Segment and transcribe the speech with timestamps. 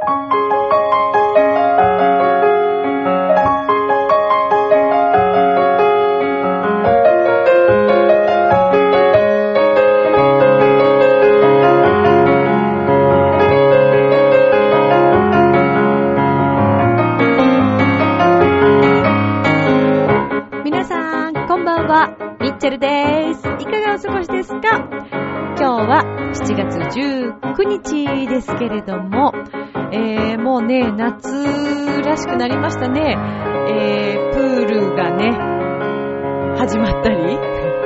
[0.00, 0.06] 皆
[20.84, 22.36] さん、こんばんは。
[22.40, 23.40] ミッチェルです。
[23.40, 24.88] いかがお過ごしですか？
[25.56, 26.04] 今日は
[26.34, 29.32] 7月19日ですけれども、
[30.58, 31.30] もうね、夏
[32.02, 33.16] らしくなりましたね。
[33.70, 35.30] えー、プールがね、
[36.58, 37.38] 始まったり、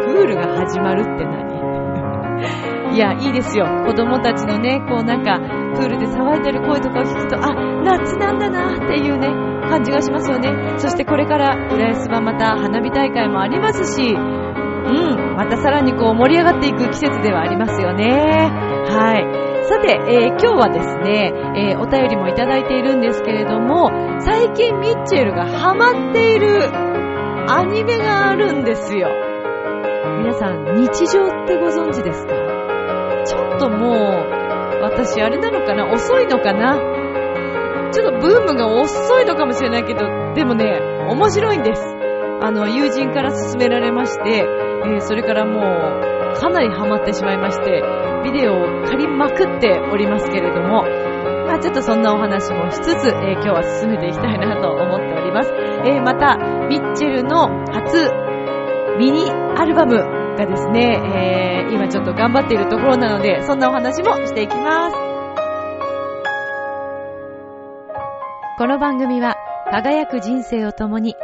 [0.06, 2.94] プールが始まるって何？
[2.94, 3.66] いや、いいですよ。
[3.86, 5.38] 子供たちのね、こうなんか、
[5.76, 7.52] プールで騒いでる声とかを聞くと、あ、
[7.84, 9.28] 夏なんだなっていうね、
[9.68, 10.78] 感じがしますよね。
[10.78, 18.08] そしてこれから、浦安はまた花火大会もありますし、うん、またさらにこう盛り上がっていく季節ではありますよね。
[18.88, 19.51] はい。
[19.68, 26.68] さて、えー今日はですね、えーお便りもいただいているんですけれども、最近ミッチェルがハマっている
[27.48, 29.08] アニメがあるんですよ。
[30.18, 32.32] 皆さん、日常ってご存知ですか？
[33.24, 33.94] ちょっともう、
[34.82, 35.90] 私あれなのかな？
[35.92, 36.78] 遅いのかな？
[37.92, 41.82] ちょっとブームが遅いのかもしれないけど、でもね、面白いんです。
[42.40, 47.82] あの、友人から勧められまして、えーそれからもう、かなりハマってしまいまして、
[48.24, 50.82] ビデオを借りまくっておりますけれども、
[51.46, 55.52] まあちょっとそんなお話もしつつ、えー今日は進めていきたいなと思っております。
[55.84, 56.36] えーまた、
[56.68, 58.10] ミッチェルの初
[58.98, 59.96] ミニアルバム
[60.36, 64.96] がですね、えー今ちょっと頑張っているところなので、そんなお話もしていきます。
[68.58, 69.36] この番組は、
[69.70, 71.16] 輝く人生を共に、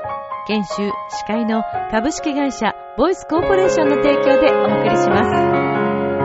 [0.46, 5.30] 研修、司会の株式会社、ボイスコーポレーションの提供でお送りします。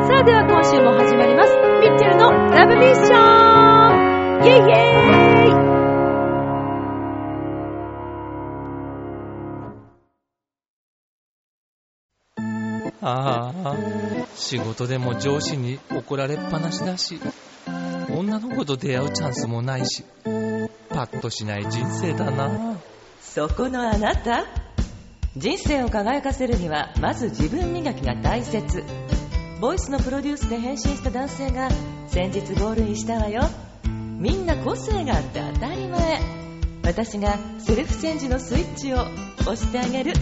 [0.08, 1.56] さあでは今週も始まります。
[1.80, 4.90] ミッチェルのラブミッションイェイイェ
[5.50, 5.64] イ
[13.04, 13.76] ああ、
[14.34, 17.20] 仕事でも上司に怒られっぱなしだし、
[18.10, 20.04] 女の子と出会うチャンスもないし、
[20.90, 22.80] パッとしない人生だな。
[23.22, 24.63] そこのあなた
[25.36, 28.84] 人生を輝かせるにはまず自分磨きが大切。
[29.60, 31.70] ボイスのプロデュースで変身した男性が
[32.08, 33.42] 先日ゴールインしたわよ。
[33.84, 36.22] みんな個性があって当たり前。
[36.84, 38.98] 私がセルフチェンジのスイッチを
[39.42, 40.14] 押してあげる。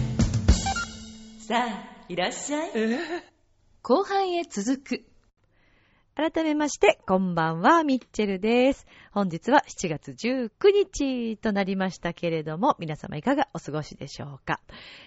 [1.46, 2.70] さあいらっしゃい。
[3.82, 5.11] 後半へ続く。
[6.14, 8.86] 改めまして、こんばんは、ミッチェルです。
[9.12, 14.60] 本日は7月19日となりましたけれども、皆様いかがお過ごしでしょうか？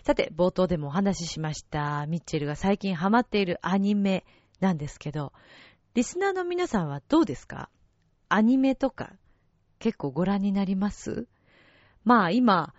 [0.04, 4.26] さて、冒頭でもお話ししました、ミッチェルが最近ハマっているアニメ
[4.60, 5.32] なんですけど、
[5.94, 7.70] リスナーの皆さんはどうですか？
[8.28, 9.14] アニメとか
[9.78, 11.28] 結構ご覧になります？
[12.04, 12.74] まあ今、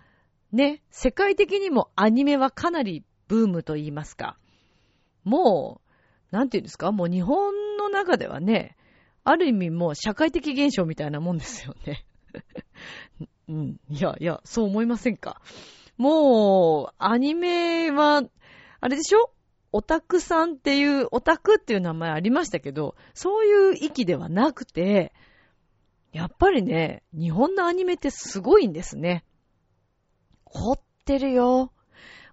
[0.51, 4.37] ね、世界的にもアニメはかなりブームと言いますか。
[5.23, 5.79] も
[6.33, 6.91] う、なんていうんですか？
[6.91, 7.53] もう日本
[7.89, 8.75] の中ではね、
[9.23, 12.05] ある意味もう社会的現象みたいなもんですよね。
[13.49, 13.79] うん。
[13.89, 15.41] いやいや、そう思いませんか？
[15.97, 18.23] もう、アニメは、
[18.79, 19.31] あれでしょ？
[19.71, 25.13] オタクさんっていう、オタクっていう名前ありましたけど、そういう域ではなくて、
[26.13, 29.25] やっぱりね、日本のアニメってすごいんですね。
[30.45, 31.73] 凝ってるよ。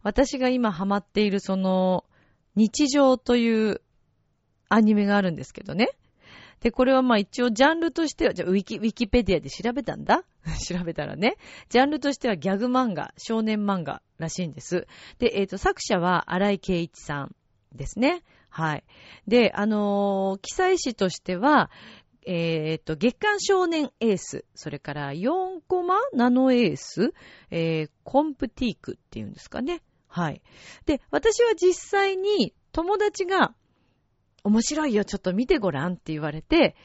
[0.02, 2.04] 私が今ハマっているその、
[2.54, 3.80] 日常という
[4.68, 5.88] アニメがあるんですけどね。
[6.60, 10.24] で、これはまあ一応ジャンルとしては、じゃあウィキ、ウィキペディアで調べたんだ？
[10.66, 11.36] 調べたらね。
[11.68, 14.86] ジャンルとしてはギャグ漫画、少年漫画らしいんです。
[15.18, 17.36] で、えっ、と、作者は荒井圭一さん
[17.74, 18.22] ですね。
[18.48, 18.84] はい。
[19.26, 21.70] で、あのー記載誌としては、
[22.26, 27.12] えっ、と、月刊少年エース、それから4コマナノエース、
[27.50, 29.82] えーコンプティークっていうんですかね。
[30.08, 30.40] はい。
[30.86, 33.54] で、私は実際に友達が、
[34.44, 36.76] 面白いよ、ちょっと見てごらんって言われて、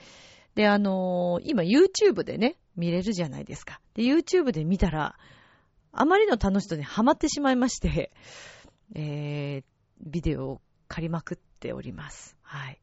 [0.56, 3.82] で、あのー今 YouTube でね、見れるじゃないですか。
[3.94, 5.18] で、YouTube で見たら、
[5.92, 8.12] あまりの楽しさにハマってしまいまして、
[8.96, 9.64] えー、
[10.02, 12.38] ビデオを借りまくっております。
[12.42, 12.80] はい。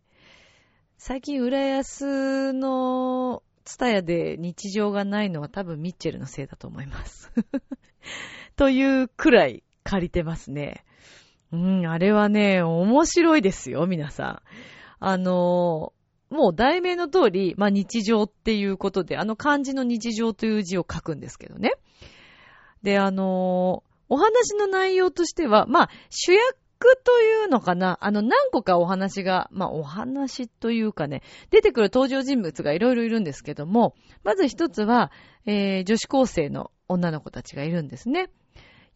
[0.99, 7.33] 最近、浦安のツタヤで日常がないのは多分ミッチェルのせいだと思います。
[8.57, 10.85] というくらい借りてますね。
[11.53, 14.43] うん、あれはね、面白いですよ、皆さん。
[14.99, 15.93] あの
[16.31, 21.73] もう題名の通り、まあ日常っていうことで、あの漢字の日常という字を書くんですけどね。
[22.83, 26.57] で、あのお話の内容としては、まあ主役
[27.05, 33.95] というのかなあの、何個かお話が、まあ、お話というかね、出てくる登場人物がいろいろいるんですけども、
[34.25, 35.11] まず一つは、
[35.47, 38.29] えー、女子高生の女の子たちがいるんですね。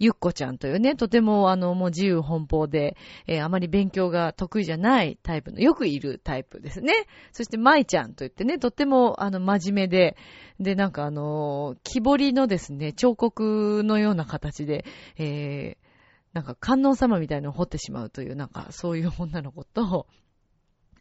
[0.00, 7.06] ゆっこちゃんというね、とてもあの、もう自由奔放で、えー、あまり勉強が得意じゃないタイプの、よくいるタイプですね。
[7.32, 10.17] そして、まいちゃんといってね、とてもあの、真面目で、
[10.58, 14.87] で、なんかあの、木彫りのですね、彫刻のような形で、
[15.19, 15.87] えー、
[16.32, 20.06] なんか観音様みたいなのを彫ってしまうという、なんかそういう女の子と、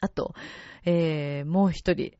[0.02, 0.34] あと、
[0.86, 2.13] えー、もう一人、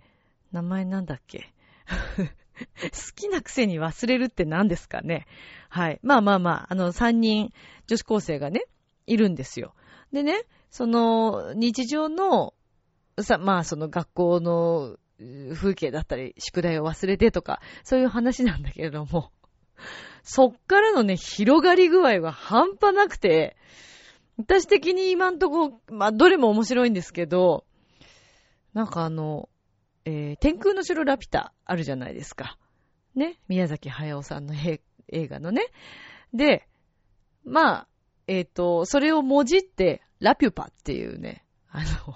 [0.54, 1.54] 名前なんだっけ？
[2.60, 5.28] 好きなくせに忘れるって何ですかね？
[5.70, 6.00] はい。
[6.04, 7.52] まあまあまあ、あの、三人
[7.88, 8.66] 女子高生がね、
[9.08, 9.74] いるんですよ。
[10.12, 12.54] でね、その、日常の、
[13.22, 14.98] さ、まあその学校の
[15.54, 19.32] 風景だったり、宿題を忘れてとか、そういう話なんだけれども、
[20.24, 23.56] そっからのね、広がり具合は半端なくて、
[24.38, 27.66] 私的に今んとこ、まあ、どれも面白いんですけど、
[28.74, 29.50] なんかあの、
[30.06, 32.58] えー、天空の城ラピュタあるじゃないですか。
[33.16, 33.40] ね。
[33.48, 34.82] 宮崎駿さんの映
[35.12, 35.64] 映画のね。
[36.34, 36.68] で、
[37.44, 37.88] まあ、
[38.28, 42.16] えっ、ー、と、それをもじって、ラピュパっていうね、あの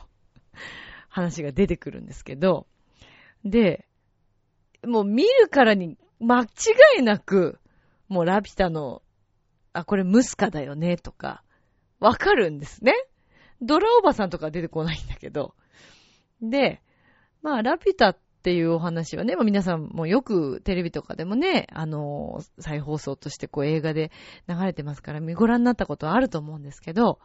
[1.09, 2.67] 話が出てくるんですけど、
[3.45, 3.87] で、
[4.85, 6.47] もう見るからに間違
[6.99, 7.59] いなく、
[8.09, 9.01] もうラピュタの、
[9.71, 11.43] あ、これムスカだよね、とか、
[11.99, 12.93] わかるんですね。
[13.61, 15.55] ドラおばさんとか出てこないんだけど。
[16.41, 16.81] で、
[17.41, 24.11] まあ、ラピュタっっていうお話はね、まあ、皆さんもよくテレビとかでもね、あの、再放送としてこう映画で
[24.49, 27.19] 流れてますから、ご覧になったことはあると思うんですけど、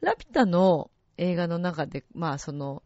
[0.00, 2.84] ラピュタの映画の中で、まあ、その、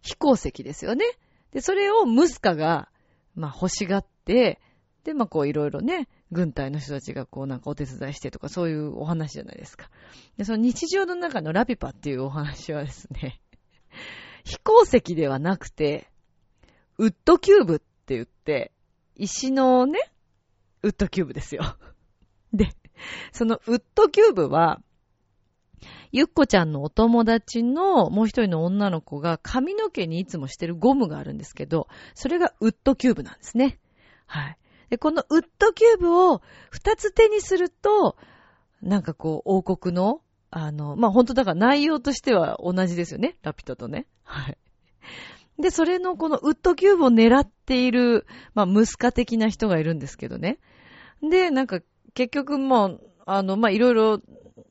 [0.00, 1.04] 飛行石ですよね。
[1.52, 2.88] で、それをムスカが、
[3.34, 4.58] まあ、欲しがって、
[5.04, 9.90] で、まあ、こういろいろね、軍隊の人たちがこうなんかお手伝いしてとかそういうお話じゃないですか。
[10.38, 13.42] で、その日常の中のラピュパっていうお話はですね、
[14.44, 16.10] 飛行石ではなくて、
[17.00, 18.72] ウッドキューブって言って、
[19.16, 19.98] 石のね、
[20.82, 21.62] ウッドキューブですよ。
[22.52, 22.68] で、
[23.32, 24.82] そのウッドキューブは、
[26.12, 33.78] ゆっこちゃんのお友達のもう一人の女の子が髪の毛にいつもしてるゴムがあるんですけど、それがウッドキューブなんですね。
[34.26, 34.58] はい。
[34.90, 38.18] で、このウッドキューブを二つ手にすると、
[38.82, 40.20] なんかこう、王国の、
[40.50, 43.38] あの、まあ、本当だから内容としては同じですよね。
[43.40, 44.06] ラピュタとね。
[44.22, 44.58] はい。
[45.60, 50.58] で、それのこのウッドキューブを狙っている、まあ、ムスカ的な人がいるんですけどね。
[51.22, 51.80] で、なんか、
[52.14, 54.20] 結局もう、あの、まあ、いろいろ、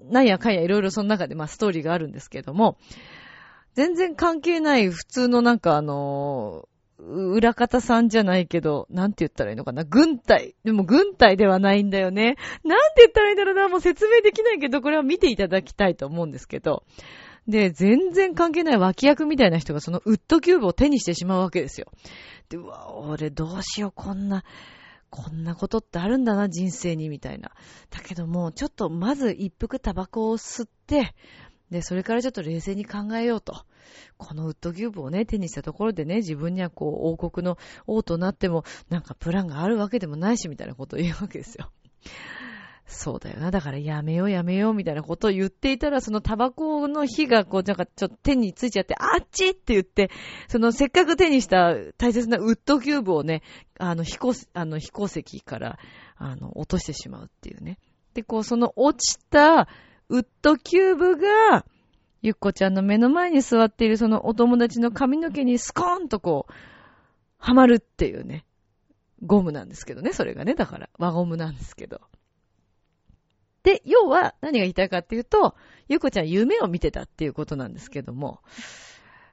[0.02, 2.78] なんやかんやいろいろその中で、まあ、ストーリーがあるんですけども、
[3.76, 10.56] 全然関係ない普通のなんかあの裏方さんじゃないけど、なんて言ったらいいのかな軍隊。
[10.66, 12.36] でも軍隊ではないんだよね。
[12.66, 13.70] なんて言ったらいいんだろうな。
[13.70, 16.84] もう説明できないけど、これは見ていただきたいと思うんですけど。
[17.50, 21.88] で、全然関係ない脇役みたいな人がそのウッドキューブを手にしてしまうわけですよ。
[22.50, 24.44] で、うわ、俺どうしよう、こんな、
[25.10, 27.52] こんなことってあるんだな、人生に、みたいな。
[27.90, 31.16] だけども、ちょっとまず一服タバコを吸って、
[31.72, 33.66] で、それからちょっと冷静に考えようと。
[34.18, 37.58] このウッドキューブをね、手にしたところでね、自分にはこう、王国の
[37.88, 41.72] 王となっても、なんかプランがあるわけでもないし、みたいなことを言うわけですよ。
[42.92, 43.52] そうだよな。
[43.52, 50.10] だからやめようやめようみたいなことを言っていたら、そのタバコの火がこう、なんかちょっと手についちゃって、あっちって言って、
[50.48, 53.44] そのせっかく手にした大切なウッドキューブをね、
[53.78, 55.78] あの飛行、あの飛行石から、
[56.18, 57.78] あの、落としてしまうっていうね。
[58.16, 59.68] で、こう、その落ちた
[60.10, 61.66] ウッドキューブが、
[62.24, 66.54] ゆっこちゃんの目の前に座っているそのお友達の髪の毛にスコーンとこう、
[67.38, 68.46] はまるっていうね。
[69.22, 70.56] ゴムなんですけどね、それがね。
[70.56, 72.02] だから、輪ゴムなんですけど。
[73.64, 75.56] で、要は何が言いたいかっていうと、
[75.88, 78.40] ゆうこちゃん夢を見てたっていうことなんですけども、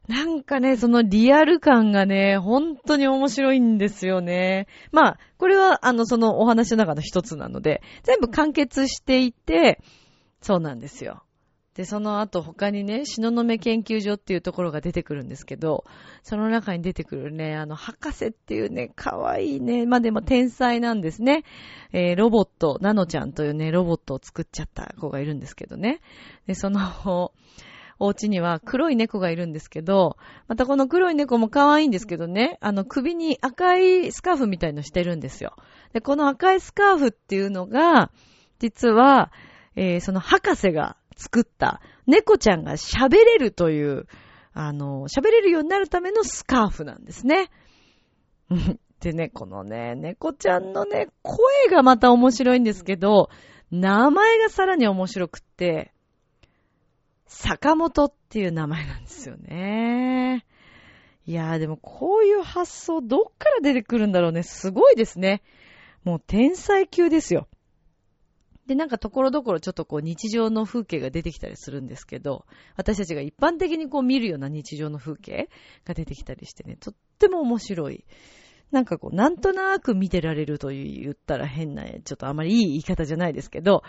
[0.09, 4.69] なんかね、そのリアル感がね、本当に面白いんですよね。
[4.93, 9.81] まあ、これはあの、そのお話の中の一つなので、全部完結していて、
[10.41, 11.25] そうなんですよ。
[11.77, 15.85] で、その後他にね、篠目研究所っていうところが出てくるんですけど、
[16.23, 21.45] その中に出てくるね、あの、博士っていうね、可愛いね、まあ、でも天才なんですね。
[21.93, 26.01] えー、ロボット、ナノちゃんというね、ロボットを作っちゃった子がいるんですけどね。
[26.47, 26.81] で、その、
[27.99, 30.17] お家には黒い猫がいるんですけど、
[30.49, 35.55] またこの黒い猫も可愛いんですけどね、あの首に赤いスカーフみたいのしてるんですよ。
[35.93, 38.11] で、この赤いスカーフっていうのが、
[38.59, 39.31] 実は、
[39.77, 44.07] えー、その博士が作った猫ちゃんが喋れるという、
[44.53, 47.51] あの、喋れるようになるためのスカーフなんですね。
[49.01, 53.31] でね、このね、猫ちゃんのね、声がまた面白いんですけど、
[53.71, 55.93] 名前がさらに面白くって、
[57.27, 60.47] 坂本っていう名前なんですよね。
[61.27, 64.45] いやーでもこういう発想どっから出てくるんだろうね。
[64.45, 65.43] すごいですね。
[66.05, 67.49] もう天才級ですよ。
[68.67, 72.45] で、なんかところどころちょっとこう日常の風景が出てきたりするんですけど、
[72.77, 75.49] 私たちが一般的にこう見るような日常の風景
[75.85, 78.05] が出てきたりしてね、とっても面白い。
[78.73, 83.85] なんかこう、なんとなく見てられると言ったら変な、ちょっとあまりいい言い方じゃないですけど、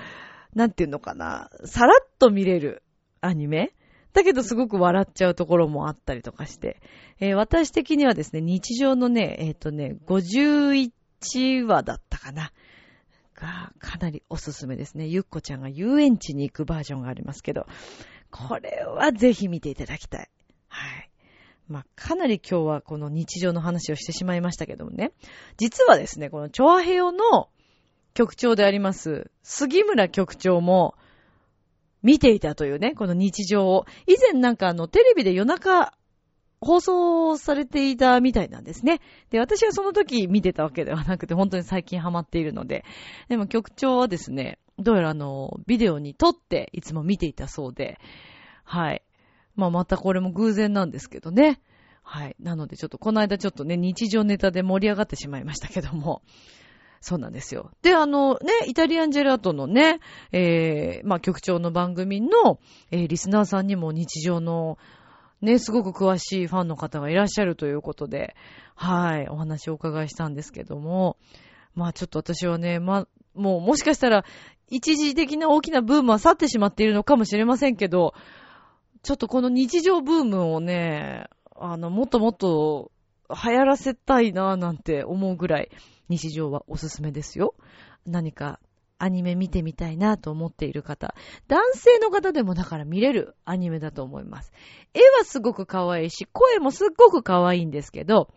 [0.54, 2.84] なんていうのかな、さらっと見れる
[3.22, 3.74] アニメ？
[4.14, 6.82] だけどすごく笑っちゃうところもあったりとかして、
[7.20, 10.92] えー、私的にはですね、日常のね、えっ、ー、とね、51
[11.66, 12.52] 話だったかな。
[13.38, 15.08] が、かなりおすすめですね。
[15.08, 17.68] ゆっこちゃんが遊園地に行くバージョンがありますけど、
[18.32, 20.30] これはぜひ見ていただきたい。
[20.68, 21.10] はい。
[21.68, 25.12] まあ、かなり今日はこの日常の話をしてしまいましたけどもね。
[25.58, 27.50] 実はですね、このチョアヘヨの
[28.14, 30.96] 局長であります、杉村局長も
[32.04, 33.86] 見ていたというね、この日常を。
[34.08, 35.97] 以前なんかあの、テレビで夜中
[36.60, 39.00] 放送されていたみたいなんですね。
[39.30, 42.84] で、私はその時見てたわけではなくて、本当に最近ハマっているので。
[43.30, 48.00] でも局長はですね、どうやらあの、ビデオに撮っていつも見ていたそうで、
[48.64, 49.04] はい。
[49.56, 51.60] まあ、またこれも偶然なんですけどね。
[52.04, 52.36] はい。
[52.40, 56.22] なのでちょっとこの間ちょっとね、日常ネタで盛り上がってしまいましたけども。
[57.02, 57.72] そうなんですよ。
[57.82, 60.00] で、あのね、イタリアンジェラートのね、
[60.32, 62.60] えー、まあ局長の番組の、
[62.92, 64.78] えー、リスナーさんにも日常の
[65.42, 68.36] ね、すごく詳しいファンの方がいらっしゃるということで、
[68.76, 71.18] はい、お話をお伺いしたんですけども、
[71.76, 74.26] まあちょっと私はね、まあ、もうもしかしたら
[74.70, 78.14] 一時的な大きなブームは去ってしまっているのかもしれませんけど、
[79.04, 82.92] ちょっとこの日常ブームをね、あの、もっともっと
[83.30, 85.70] 流行らせたいなぁなんて思うぐらい、
[86.10, 87.54] 日常はおすすめですよ。
[88.06, 88.60] 何か
[89.00, 91.14] アニメ見てみたいなと思っている方。
[91.48, 94.52] 男性の方でもだから見れるアニメだと思います。
[94.94, 98.34] 絵はすごく可愛いし、声もすっごく可愛いんですけど、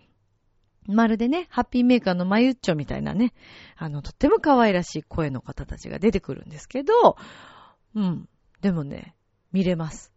[0.86, 3.32] まるでね、ハッピーメーカーのマユッチョみたいなね、
[3.76, 7.16] あの、とっても可愛らしい声の方たちが出てくるんですけど、
[7.94, 8.28] うん。
[8.60, 9.14] でもね、
[9.52, 10.12] 見れます。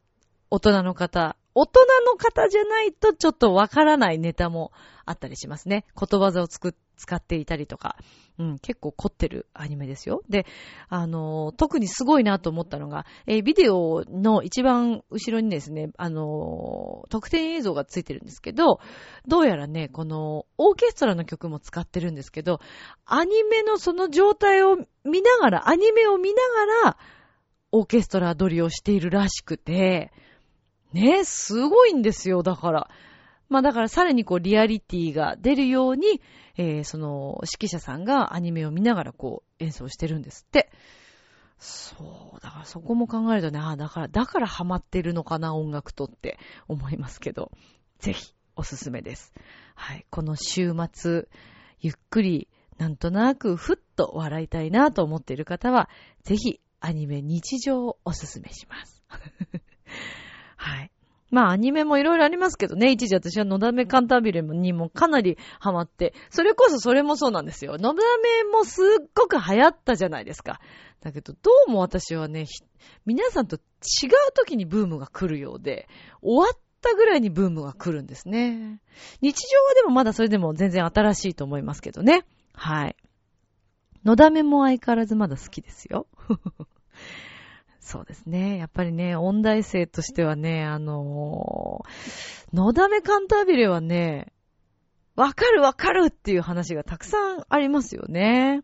[0.50, 4.72] 大人の方、大人の方じゃないとちょっとわからないネタも
[5.06, 5.86] あったりしますね。
[5.96, 7.98] 言葉座を作っ使っていたりとか、
[8.40, 10.24] うん、結構凝ってるアニメですよ。
[10.30, 10.46] で、
[10.90, 18.80] あの、特にすごいなと思ったのが、えー、ビデオの一番後ろにですね、あの、特典映像がついてるんですけど、
[19.28, 22.60] どうやらね、この、オーケストラの曲も使ってるんですけど、
[23.06, 26.42] アニメのその状態を見ながら、アニメを見な
[26.82, 26.98] がら、
[27.72, 30.12] オーケストラ撮りをしているらしくて、
[30.94, 32.90] ね、すごいんですよ、だから。
[33.50, 36.22] まあだからさらにこうリアリティが出るように、
[36.58, 40.72] えー、その指揮者さんがアニメを見ながらこう演奏してるんですって。
[41.58, 47.52] そう、だからそこも考えるとね、ああ、だから、だからハマってるのかな、音楽とって思いますけど、
[48.00, 49.34] ぜひおすすめです。
[49.76, 51.28] はい、この週末、
[51.80, 55.90] ゆっくり、なんとなくふっと笑いたいなと思っている方は、
[56.24, 59.04] ぜひアニメ日常をおすすめします。
[60.58, 60.92] はい。
[61.34, 67.78] まあアニメもいろいろありますけどね、一時私はのだめカンタービレにもかなりハマって、それこそそれもそうなんですよ。
[67.80, 68.86] のだめもすっ
[69.16, 70.62] ごく流行ったじゃないですか。
[71.02, 72.46] だけどどうも私はね、
[73.08, 73.62] 皆さんと違う
[74.36, 75.88] 時にブームが来るようで、
[76.22, 78.80] 終わったぐらいにブームが来るんですね。
[79.22, 82.28] 日常はでもまだそれでも全然新しいと思いますけどね。
[82.54, 82.96] はい。
[84.06, 86.06] のだめも相変わらずまだ好きですよ。
[87.84, 88.58] そうですね。
[88.58, 94.32] やっぱりね、音大生としてはね、あのー、のだめカンタービレはね、
[95.16, 98.64] わかるわかるっていう話がたくさんありますよね。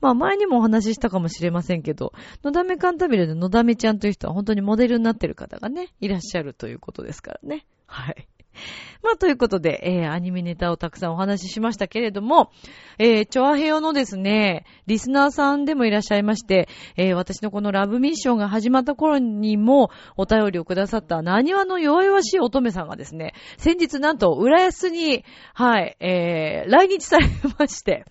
[0.00, 2.12] まあ前にもお話ししたかもしれませんけど、
[2.44, 7.66] のだめカンタービレののだめちゃんという人は本当にモデルになってる方がね、いらっしゃるということですからね。
[7.86, 8.28] はい。
[9.02, 12.50] まあ、ということで、えー、アニメネタをたくさんお話ししましたけれども、
[12.98, 25.24] えー、チョアヘヨのですね、リスナーさんでもいらっしゃいまして、えー、私のこのラブミッションが始まった頃にもお便りをくださった何話の弱々しい乙女さんがですね、先日なんと浦安に、
[25.54, 27.26] はい、えー、来日され
[27.58, 28.04] まして、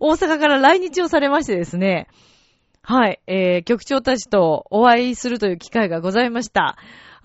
[0.00, 2.08] 大阪から来日をされましてですね、
[2.82, 6.78] はい、えー、局長たちとお会いするという機会がございました。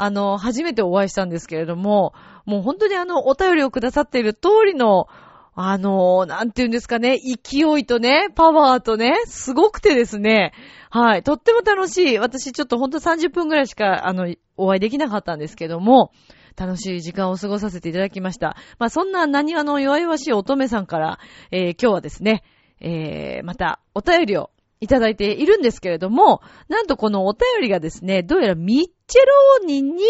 [0.04, 2.14] あの、初めてお会いしたんですけれども、
[2.46, 5.08] もう本当にあの、お便りをくださっている通りの、
[5.56, 10.52] あの、なんて言うんですかね、勢いとね、パワーとね、すごくてですね、
[10.90, 12.18] はい、とっても楽しい。
[12.18, 16.12] 私ちょっとほんと30分ぐらいしか、あの、お会いできなかったんですけども、
[16.58, 18.58] 楽しい時間を過ごさせていただきました。
[18.80, 21.20] まあ、そんな何話の弱々しい乙女さんから、
[21.52, 22.44] えー、今日はですね、
[22.82, 24.50] えー、またお便りを
[24.84, 30.02] いただいているんですけれども、なんとこのお便りがですね、どうやらミッチェローニに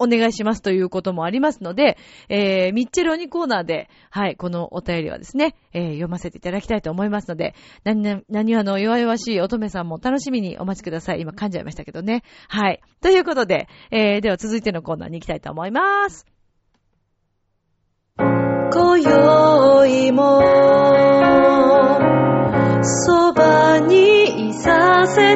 [0.00, 1.96] お願いしますということもありますので、
[2.28, 11.20] えー、ミッチェローニコーナーで、はい、このお便りはですね、えー、読ませていただきたいと思いますので、何、何話の弱々しい乙女さんも楽しみにお待ちください。
[11.20, 12.24] 今噛んじゃいましたけどね。
[12.48, 12.80] はい。
[13.00, 16.39] ということで、えー、では続いてのコーナーに行きたいと思います。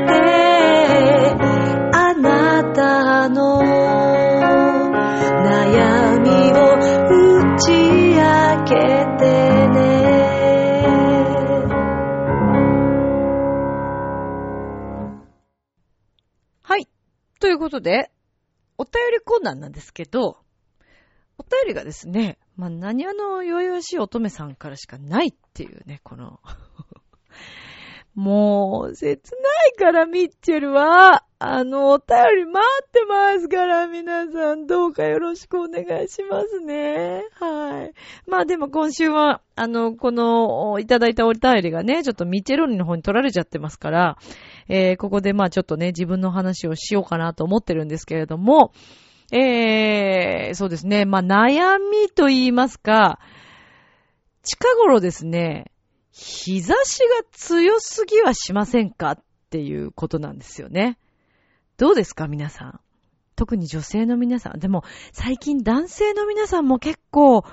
[0.01, 0.05] て、
[1.93, 3.61] あなたの
[5.45, 6.77] 悩みを
[7.55, 8.23] 打ち明
[8.65, 8.75] け
[9.19, 9.25] て
[9.69, 9.75] ね
[16.63, 16.89] はい。
[17.41, 18.11] ということで、
[18.79, 20.39] お便りコーナーなんですけど、
[21.39, 26.41] お便りがですね、まあ、何あの弱々しい乙女さんからしかないっていうね、この
[28.15, 31.25] もう、切ないから、ミッチェルは。
[31.41, 37.25] あの、お便り待ってますから、皆さん、どうかよろしくお願いしますね。
[37.39, 37.93] はい。
[38.27, 44.17] まあでも今週は、あの、この、いただいたお便りがね、ちょっとミッチェロニの方に取られちゃってますから、
[44.69, 48.73] えー、ここでまあちょっとね、自分の話をしようかなと思ってるんですけれども、
[49.33, 53.19] えー、そうですね、まあ悩みと言いますか、
[54.43, 55.73] 近頃ですね、
[56.17, 59.19] 日差しが強すぎはしませんかっ
[59.51, 60.97] ていうことなんですよね。
[61.77, 62.81] どうですか皆さん。
[63.35, 64.61] 特に女性の皆さん。
[64.61, 67.45] でも、最近男性の皆さんも結構、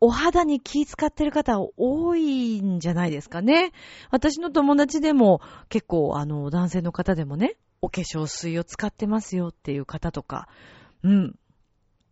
[0.00, 3.72] お肌に気使ってる方多いんじゃないですかね。
[4.10, 10.48] 私の友達でも結構あの男性の方でもね、お化粧水を使ってますよっていう方とか、
[11.02, 11.38] うん。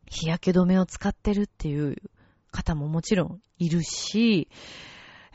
[0.06, 1.96] 日焼け止めを使ってるっていう
[2.50, 4.48] 方ももちろんいるし、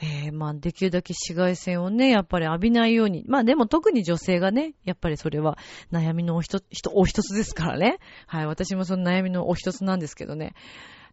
[0.01, 3.25] えー、まあ、できるだけ紫外線をね、やっぱり浴びないように。
[3.27, 5.57] まあ、でも特に女性がね、やっぱりそれは
[5.91, 7.99] 悩みのお一つ、お一つですからね。
[8.25, 10.53] はい、私もその悩みのお一つなんですけどね。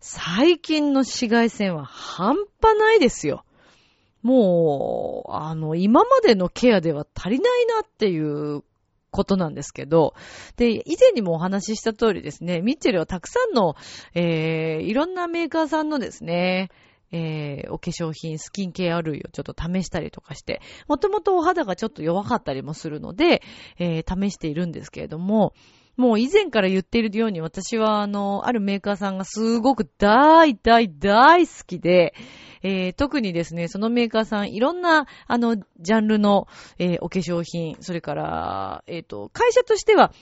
[0.01, 3.45] 最近の紫外線は半端ないですよ。
[4.23, 8.63] もう、あの、今までのケアでは足りないなっていう
[9.11, 10.15] ことなんですけど、
[10.57, 13.75] で、以前にもお話しした通りですね、ミッチェルはたくさんの、
[14.15, 16.71] えー、いろんなメーカーさんのですね、
[17.13, 23.43] えー、お化粧品、スキンケア類をちょっと試したりとかして、もともとお肌がちょっと弱かったりもするので、
[23.79, 25.55] えー、試しているんですけれども、
[25.97, 32.15] もう以前から言っているように私はあの、あるメーカーさんがすごく大大大好きで、
[32.63, 40.13] えー、特にですね、そのメーカーさんいろんなあの、ジャンルの、えー、お化粧品、それから、えっ、ー、と、会社としては、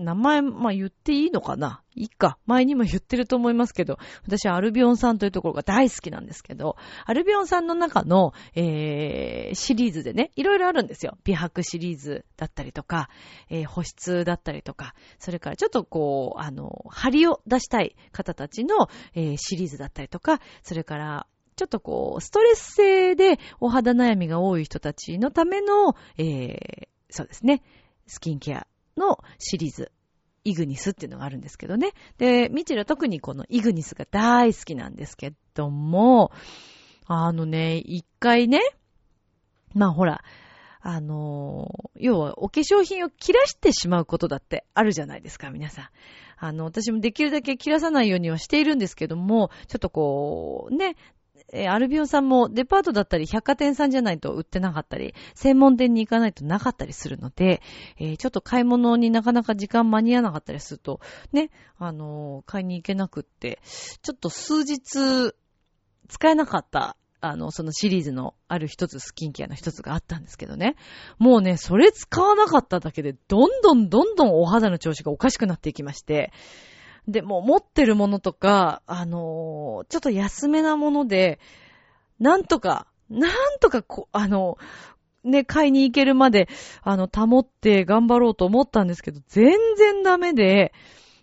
[0.00, 1.82] 名前、まあ、言っていいのかな？
[1.94, 2.38] いいか。
[2.46, 11.18] 前にも言ってると思いますけど、私はアルビオンさんというところが大好きなんですけど、アルビオンさんの中の、えー、シリーズでね、いろいろあるんですよ。
[11.24, 13.10] 美白シリーズだったりとか、
[13.50, 27.62] えー、保湿だったりとか、それからちょっとこう、あの、張りを出したい方たちの、えー、シリーズだったりとか、それから、ちょっとこう、ストレス性でお肌悩みが多い人たちのための、えー、そうですね、
[28.06, 28.66] スキンケア
[29.00, 29.90] のシリーズ、
[30.44, 31.92] イグニスっていうのがあるんですけどね。
[32.18, 36.30] で、ミチルは特にこのイグニスが大好きなんですけども、
[37.06, 38.60] あのね、一回ね、
[39.74, 40.22] まあほら、
[40.82, 45.88] あの、要はお化粧品を切らしてしまうことだってあるじゃないですか、皆さん。
[46.38, 50.96] あの、私もできるだけ切らさないようにはしているんですけども、ちょっとこう、ね、
[51.52, 57.62] えー、アルビオンさんもデパートだったり百貨店さんじゃないと売ってなかったり、専門店に行かないとなかったりするので、
[57.98, 61.00] えー、ちょっと買い物になかなか時間間に合わなかったりすると、
[61.32, 63.60] ね、あのー、買いに行けなくって、
[64.02, 65.34] ちょっと数日
[66.08, 70.76] 使えなかったあの、そのシリーズのある一つスキンケアの一つがあったんですけどね。
[71.18, 76.32] もうね、それ使わなかっただけで、どんどんどんどんお肌の調子がおかしくなっていきまして、
[77.08, 81.38] で、も持ってるものとか、あのー、ちょっと安めなもので、
[82.18, 84.58] なんとか、なんとかこ、あの、
[85.24, 86.48] ね、買いに行けるまで、
[86.82, 90.72] あの、保って頑張ろうと思ったんですけど、全然ダメで、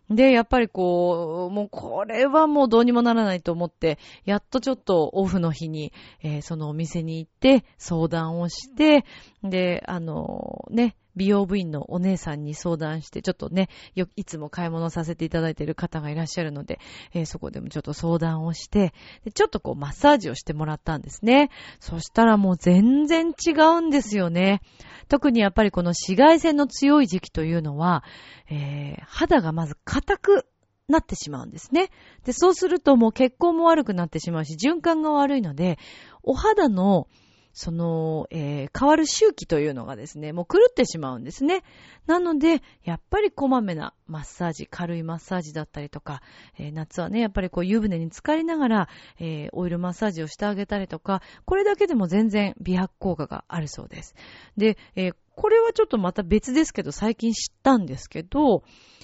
[0.10, 5.92] で、やっぱりこう、もうこれはもうどうにもならないと思って、やっとちょっとオフの日に、
[6.24, 9.04] えー、そのお店に行って相談をして、
[9.44, 16.80] で、あのね、美容部員のお姉さんに相談して、ちょっとね、よ、いつも買い物させていただいている方がいらっしゃるので、
[17.14, 18.94] えー、そこでもちょっと相談をして、
[19.26, 21.50] で、ちょっとこうマッサージをしてもらったんですね。
[21.80, 24.62] そしたらもう全然違うんですよね。
[25.10, 28.04] 特にやっぱりこの紫外線の強い時期というのは、
[28.50, 30.46] えー、肌がまず硬く
[30.88, 31.90] なってしまうんですね。
[32.24, 35.78] で、そうするともう血行も悪くなってしまうし、循環が悪いので、
[36.24, 37.08] お肌の
[37.58, 41.64] その、えー、変わる周期というのがですね、もう狂ってしまうんですね。
[42.06, 46.22] なので、やっぱりこまめなマッサージ、軽いマッサージだったりとか、
[46.60, 48.90] えー、夏はね、やっぱりこう湯船に浸かりながら、
[49.20, 54.14] えー、オイルマッサージをしてあげたりとか、これだけでも全然美白効果があるそうです。
[54.56, 58.62] で、えー、これはちょっとまた別ですけど、最近知ったんですけど、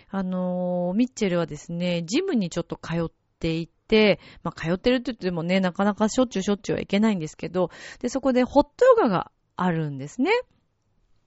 [0.09, 10.31] あのー、ミッチェルはですね、ジムにちょっと通ってていて、て、まあ、通ってるって言ってもね、なかなかしょっちゅうしょっちゅうはいけないんですけど、で、そこでホットヨガがあるんですね。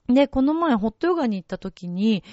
[0.09, 2.25] で、この前ホットヨガに行った時に、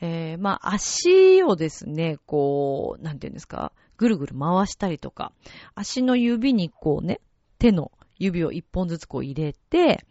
[0.00, 5.32] えー、まあ、足をですね、こう、なんていうんですか、ぐるぐる回したりとか、
[5.74, 7.20] 足の指にこうね、
[7.58, 10.06] 手の指を一本ずつこう入れて、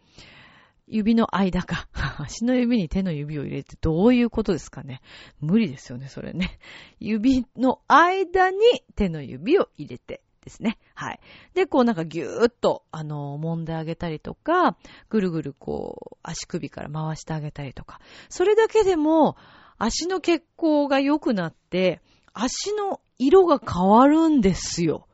[0.92, 1.88] 指の間か。
[2.20, 5.00] 足の指に手の指を入れてどういうことですかね。
[5.40, 6.58] 無理ですよね、それね。
[7.00, 8.58] 指の間に
[8.94, 10.78] 手の指を入れてですね。
[10.94, 11.20] はい。
[11.54, 14.76] で、こうなんかぎゅーっと、あの、揉んであげたりとか、
[15.08, 17.98] ぐるぐるこう、足首から回してあげたりとか。
[18.28, 19.36] それだけでも、
[19.78, 22.02] 足の血行が良くなって、
[22.34, 25.08] 足の色が変わるんですよ。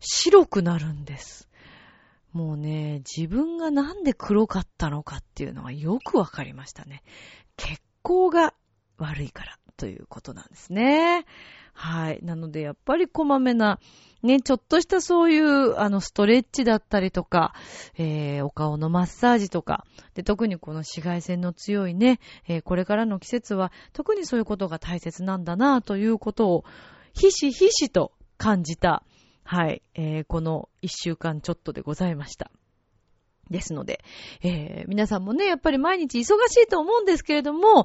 [0.00, 1.48] 白くなるんです。
[2.34, 7.04] もうね、自分がなんで黒かったのかっていうのはよくわかりましたね。
[7.56, 8.54] 血行が
[8.98, 11.26] 悪いからということなんですね。
[11.72, 12.20] はい。
[12.24, 13.78] なので、やっぱりこまめな、
[14.22, 17.54] ね、ちょっとしたそういう、あの、ストレッチだったりとか、
[17.96, 22.18] えー、お顔のマッサージとか、で、特にこの紫外線の強いね、
[22.48, 26.64] えー、これからの季節は、特にそういうことが大切なんだな、ということを、
[27.12, 29.04] ひしひしと感じた、
[29.44, 32.50] はい、えー、この一週間ちょっとでございました。
[33.50, 34.02] ですので、
[34.42, 37.84] えー、皆さんもね、やっぱり毎日忙しいと思うんですけれども、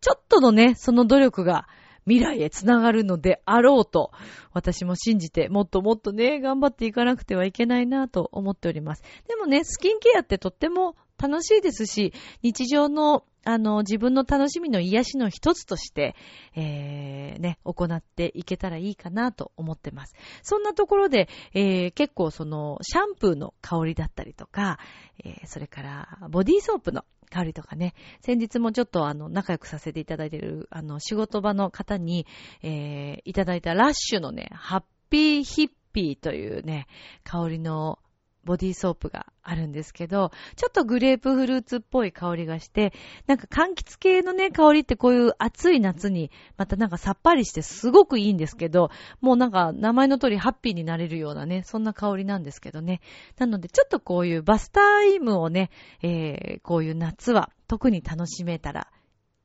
[0.00, 1.66] ちょっとのね、その努力が
[2.06, 4.12] 未来へつながるのであろうと、
[4.52, 9.02] 私も信じて、もっともっとね、頑張っていかなくてはいけないなと思っております。
[9.28, 16.14] でもね、スキンケアってとっても楽しいですし、日常のあの、自分の楽しみの癒しの一つとして、
[16.56, 20.14] えー、ね、行っていけたらいいかなと思ってます。
[20.42, 24.78] そんなところで、えー、結構その、シャンプーの香りだったりとか、
[25.24, 32.26] えー、それから、ボディーソープの香りとかね、先日もちょっとあの、仲良くさせていただいている、あの、仕事場の方に、
[32.62, 36.86] えー、いただいたラッシュのね、ハッピーヒッピーというね、
[37.24, 37.98] 香りの
[38.44, 42.92] ボディーソープがあるんですけど、ちょっとグレープフルーツっぽい香りがして、
[43.26, 53.00] なんか柑橘系のね、香りってこういう暑い夏に、またなんかさっぱりしてすごくいいんですけど、もうなんか名前の通りハッピーになれるようなね、そんな香りなんですけどね。
[53.38, 55.70] なのでちょっとこういうバスタイムをね、
[56.02, 58.88] えー、こういう夏は特に楽しめたら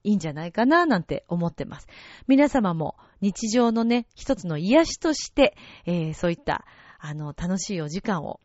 [0.03, 1.87] いいんじゃないかななんて思ってます。
[2.27, 6.65] 皆様も日常のね、一つの癒しとして、えー、そういった、
[6.99, 8.39] あの、楽しいお時間を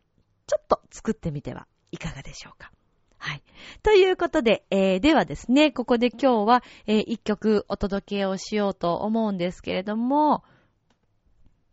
[0.47, 2.71] ちょっと作ってみてはいかがでしょうか。
[3.17, 3.43] はい。
[3.81, 10.43] ということで、えー、ではですね、ここで今日は、えー、一曲お届けをしようと思うんですけれども、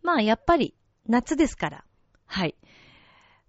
[0.03, 0.75] まあ、やっぱり
[1.07, 1.85] 夏ですから、
[2.27, 2.55] はい。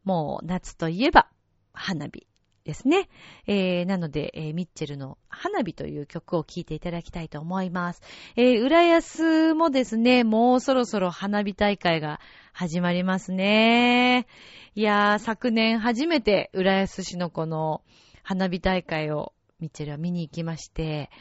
[0.03, 1.29] もう夏といえば
[1.71, 2.27] 花火
[2.65, 3.09] ですね。
[3.47, 8.01] えー、なので、えー、ミッチェルの花火という曲を聴いていただきたいと思います。
[8.35, 12.19] えー、浦安もですね、もうそろそろ花火大会が
[12.53, 14.27] 始まりますね。
[14.75, 17.83] いやー、昨年初めて浦安市のこの
[18.23, 21.11] 花火大会をミッチェルは見に行きまして、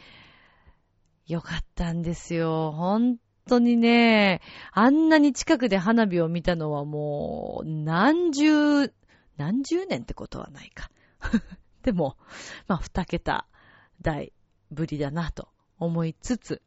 [1.27, 2.73] よかったんですよ。
[2.73, 4.41] 本当にね、
[4.73, 8.91] あんなに近くで花火を見たのはもう何十、
[9.37, 10.91] 何十年ってことはないか。
[11.85, 12.17] でも、
[12.69, 13.47] まあ、二桁
[14.01, 14.33] 台
[14.71, 16.63] ぶりだなと思いつつ、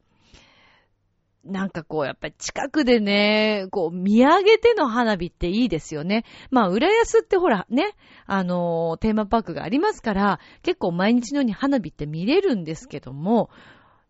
[1.46, 6.24] なんかこう、やっぱり近くでね、こう、見上げての花火っていいですよね。
[6.50, 7.94] まあ、浦安ってほら、ね、
[8.26, 13.50] あのー、テーマパークがありますから、結構毎日のように花火って見れるんですけども、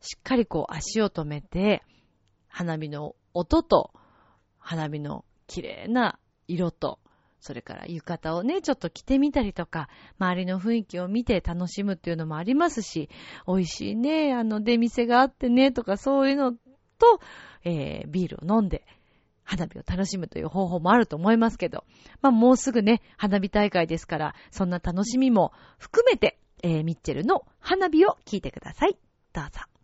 [0.01, 1.83] しっかりこう、足を止めて、
[2.49, 3.92] 花火の音と、
[4.59, 6.18] 花火の綺麗な
[6.49, 6.99] 色と、
[7.40, 13.09] それから浴衣をね、ちょっと着てみたりとか、周りの雰囲気を見て楽しむっていうのもありますし、
[13.46, 16.55] 美味しいね、あの出店があってね、とかそういうの
[16.98, 17.20] と、
[17.64, 18.85] えー、ビールを飲んで、
[19.44, 21.85] 花火を楽しむという方法もあると思いますけど、
[22.20, 28.98] まあもうすぐね、花火大会ですから、そんな楽しみも含めて、えー、ミッチェルの花火を聞いてください。
[29.32, 29.75] どうぞ。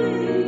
[0.00, 0.39] の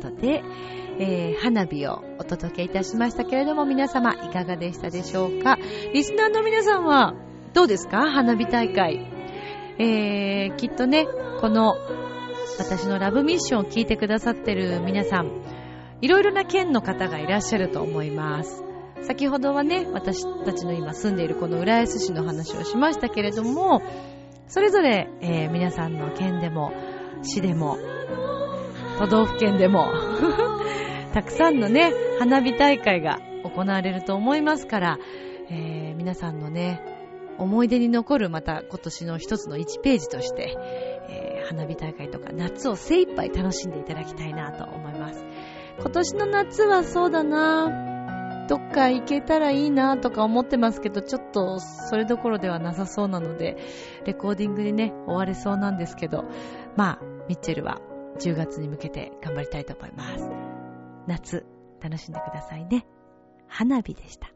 [0.00, 0.42] ことで、
[0.98, 5.58] えー花火をお届けいたしましたけれども、皆様いかがでしたでしょうか？
[5.92, 7.14] リスナーの皆さんは
[7.54, 8.10] どうですか？
[8.10, 9.06] 花火大会。
[9.78, 11.06] えー、きっとね、
[11.40, 11.76] この
[12.58, 15.42] 私のラブミッションを聞いてくださってる皆さん、
[16.00, 18.62] いろいろな県の方がいらっしゃると思います。
[19.02, 23.80] 先ほどはね、私たちの今住んでいるこの浦安市の話をしましたけれども、
[24.48, 26.72] それぞれ、えー皆さんの県でも、
[27.22, 27.78] 市でも、
[29.00, 29.86] 都道府県でも、
[31.14, 34.98] たくさんのね、花火大会が行われると思いますから、
[35.48, 36.82] えー皆さんのね、
[37.38, 40.54] 思い出に残るまた今年の一つの1ページとして、
[41.08, 45.24] えー花火大会とか夏を精一杯楽しんでいただきたいなと思います。
[45.78, 53.56] 今年の夏はそうだなどっか行けたらいいなとか思ってますけど、ちょっとそれどころではなさそうなので、
[54.04, 56.26] レコーディングにね、終われそうなんですけど、
[56.76, 57.80] まあ、ミッチェルは
[58.20, 60.28] 10月に向けて頑張りたいと思います。
[61.06, 61.46] 夏、
[61.80, 62.86] 楽しんでくださいね。
[63.48, 64.30] 花火でした。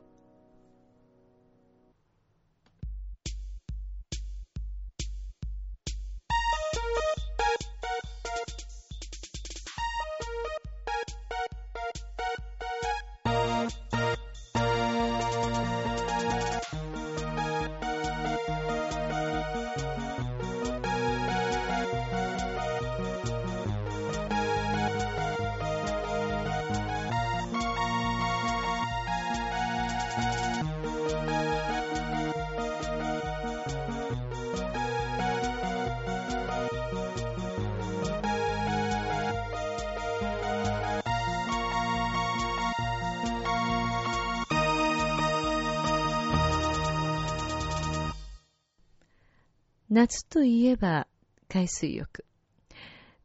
[50.74, 51.06] えば
[51.48, 52.24] 海水浴。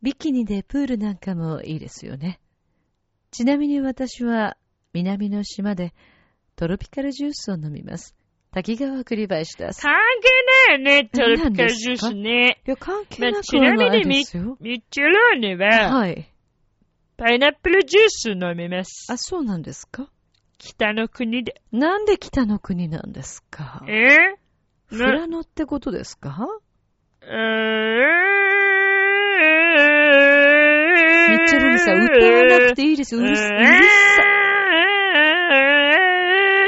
[0.01, 2.39] ビキニでプールなんかもいいですよね。
[3.31, 4.57] ちなみに私は
[4.93, 5.93] 南の島で
[6.55, 8.15] トロピカルジュースを飲みます。
[8.51, 9.81] 滝川栗林です。
[9.81, 12.61] 関係ないよね、トロピカルジュースね。
[12.65, 14.57] いや、関係まあ、なくちなはないみにミですよ。
[14.59, 16.33] ミッチェローネは、はい。
[17.17, 19.05] パイナップルジュース飲みます。
[19.11, 20.09] あ、そうなんですか？
[20.57, 21.61] 北の国で。
[21.71, 23.85] なんで北の国なんですか？
[23.87, 24.37] え？
[24.87, 26.47] フラノってことですか？
[27.31, 27.35] えー、
[31.29, 33.21] ミッチェルにさ、歌わなくていいですよ。
[33.21, 34.23] うるさうるさ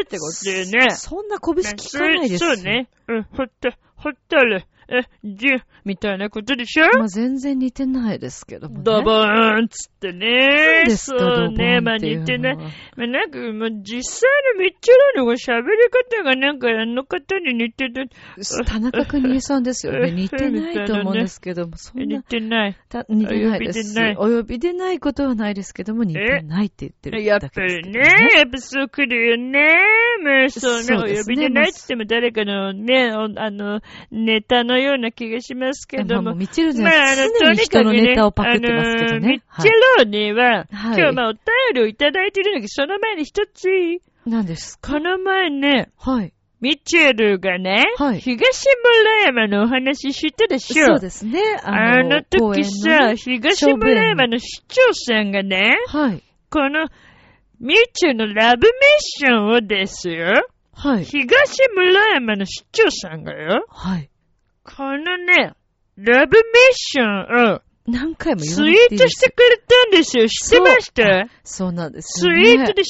[0.04, 0.91] ってことでね。
[0.91, 2.56] そんな拳聞かないですよ。
[2.56, 2.89] そうね。
[3.08, 4.65] うん、ほっと、ほっとる。
[4.91, 6.86] え、じゅ、みたいなことでしょ？
[6.97, 8.82] まあ、全然似てないですけどもね。
[8.84, 10.86] ドボーンっつってね。
[10.89, 11.80] そうね。
[11.82, 12.58] まあ似てない。
[12.58, 12.63] ま
[13.06, 18.10] あなんか、まあ実際のミッチェローニが喋り方がなんかあの方に似てる。
[18.65, 20.10] 田中邦衛さんですよね。
[20.10, 22.77] え 似てないと思うんですけども、そん似な、てない。
[22.89, 23.80] た似てないです。
[23.80, 29.67] お呼びでないお呼びでないことはないですけども、似てないって言ってるやっぱだけですりねけどね。、やっぱそう来るよね。
[30.23, 33.80] もうそうね、お呼びでないって言っても誰かのね、おあの、
[34.12, 36.36] ネタのような気がしますけどもまあ。
[36.36, 39.41] ミッチェルじゃまあ、なくて、あの、常に人のネタをパクってますけどね。
[39.58, 41.41] ッチェローニは、はい今日まあお便
[41.76, 43.67] りをいただいてるんだけど、その前に一つ
[44.26, 44.94] 何ですか？
[44.94, 46.34] この前ね、はい。
[46.60, 50.86] ミッチェルがね、はい東村山のお話してたでしょ？
[50.86, 51.41] そうですね。
[51.63, 56.24] あの時さ、の東村山の市長さんがね、はい。
[56.52, 56.88] この、
[57.60, 60.34] ミッチェルのラブミッションをですよ、
[60.74, 61.04] はい。
[61.06, 64.11] 東村山の市長さんがよ、はい。
[64.63, 65.54] このね、
[65.97, 66.43] ラブミッ
[66.74, 70.28] ションを何回も言ツイわなくていいですートしてくれたんですよ。
[70.28, 72.52] 知ってましたそうなんですツよね。
[72.52, 72.86] イートで紹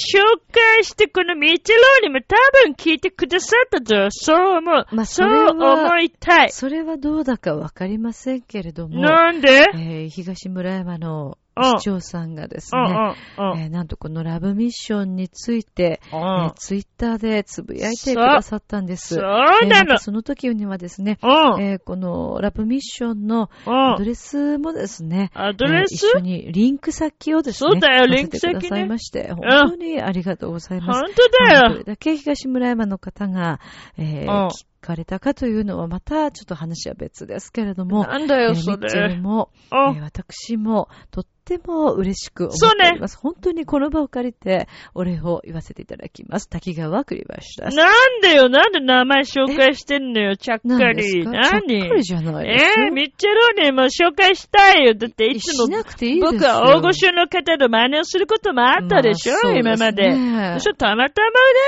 [0.51, 4.85] 介して、このミッチェローにも多分聞いてくださったと、そう思う。
[4.91, 6.51] まあそそうれは思いたい。
[6.51, 9.69] それはどうだかわかりませんけれども、なんで？
[9.73, 13.15] えー東村山のうん市長さんがですね。
[13.37, 19.15] えーなんとこのラブミッションについて、えうんーツイッターでつぶやいてくださったんです。
[19.15, 19.23] そう
[19.63, 19.97] えーなのまた。
[19.99, 21.61] その時にはですね、うん。
[21.61, 23.93] えーこのラブミッションのうん。
[23.93, 26.05] アドレスもですね、アドレス？
[26.05, 30.99] えー一緒にリンク先をですね、そうだよ載せリンク先ねてくださいまして、本当にありがとうございます。
[31.01, 31.83] 本当だよ。
[31.83, 33.59] だけ東村山の方が、
[33.97, 39.17] えーうん聞かれたかというのはまたちょっと話は別ですけれども、なんだよ、えーそミッチェルれ。
[39.17, 43.17] も、うんえー私もとっても嬉しく思っております。
[43.17, 46.47] 本当にこの場を借りてお礼を言わせていただきます。
[46.47, 47.77] 滝川栗林です。
[47.77, 51.25] なんでよ、なんで名前紹介してんのよ、ちゃっかり。
[51.25, 51.31] か？
[51.31, 52.85] ちゃっか何りじゃないですよ。
[52.85, 54.93] えー、ミッチェローニも紹介したいよ。
[54.93, 56.19] だっていつもしなくていい。
[56.21, 60.03] 僕は大御所の方の真似をすることもあったでしょ、まあね今まで。
[60.11, 61.09] たまたまね、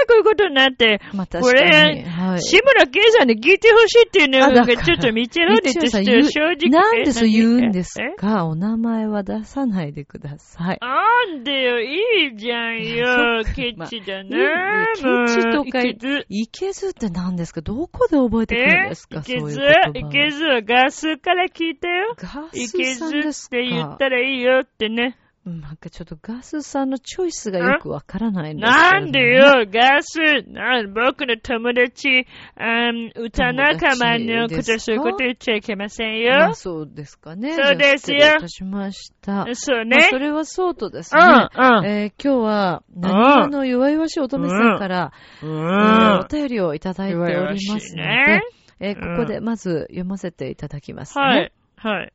[0.08, 1.52] こういうことになって、まあ確こ。
[1.52, 2.42] れはい。
[2.42, 6.70] 志村けいさんに聞いてほしいっていうのが、あだかちょっとミッチェローニとして正直。
[6.70, 10.80] なんでそう言うんですかお名前は出さないでください。
[10.82, 13.44] なんでよ、いいじゃんよ。
[13.56, 16.26] ケチだまなあケチとかいけず。
[16.30, 19.62] いけずって何ですかどこで覚えてくるんですかいけず
[19.94, 22.16] いけずはガスから聞いたよ。
[22.18, 25.18] ガいけスさんずですかって言ったらいいよってね。
[25.46, 32.26] うんなんかちょっとガスさんのチョイスがよくわからないんですけれどもなんでよ、ガス、なん僕の友達、
[32.56, 36.54] あん歌仲間のこと、そういうこと言っちゃいけませんまあよ。
[36.54, 37.54] そうですかね。
[37.56, 39.46] そうですよいたしました。
[39.54, 40.10] そうねまあ。
[40.12, 41.26] それはそうとですうね。
[41.26, 41.86] ん、うん。
[41.86, 46.28] えー今日は、何話の弱々しい乙女さんから、うえーおん。
[46.30, 48.42] 便りをいただいておりますのでね、
[48.80, 51.26] えーここでまず読ませていただきますね。
[51.26, 51.52] はい。
[51.76, 52.14] はい。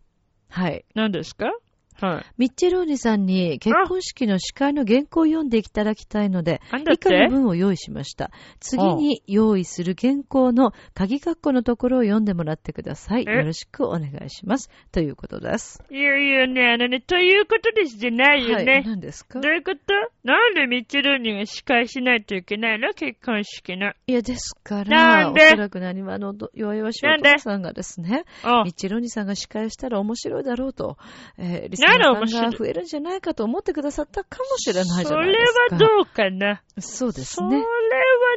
[0.49, 0.85] はい。
[0.95, 1.53] 何ですか？
[2.01, 2.25] はい。
[2.39, 8.31] ミッチェローニさんに結婚式の司会の原稿を読んでいただきたいので、以下のて文を用意しました。
[8.61, 13.25] 次に用意する原稿の鍵括弧のところを読んでもらってください。
[13.29, 13.33] え？
[13.33, 14.71] よろしくお願いします。
[14.93, 15.83] ということです。
[15.91, 18.65] いやいやね、あのね、ということですじゃないよはい。
[18.65, 18.83] ね。
[18.87, 19.41] 何ですか？
[19.41, 19.79] どういうこと？
[20.25, 22.95] なんでミッチェルーニが司会しないといけないの？
[22.95, 23.93] 結婚式の。
[24.07, 25.41] いや、ですかなん、で？
[25.41, 30.97] らおそらく何話のど弱々しいお父さんがですね、あミッチェローニさんが司会したら面白いだろうと、
[31.39, 35.77] えーリスナーさんが増えるんじゃないかと思ってくださったかもしれないじゃないですか。
[35.77, 37.65] それはどうかなそうですそれはね。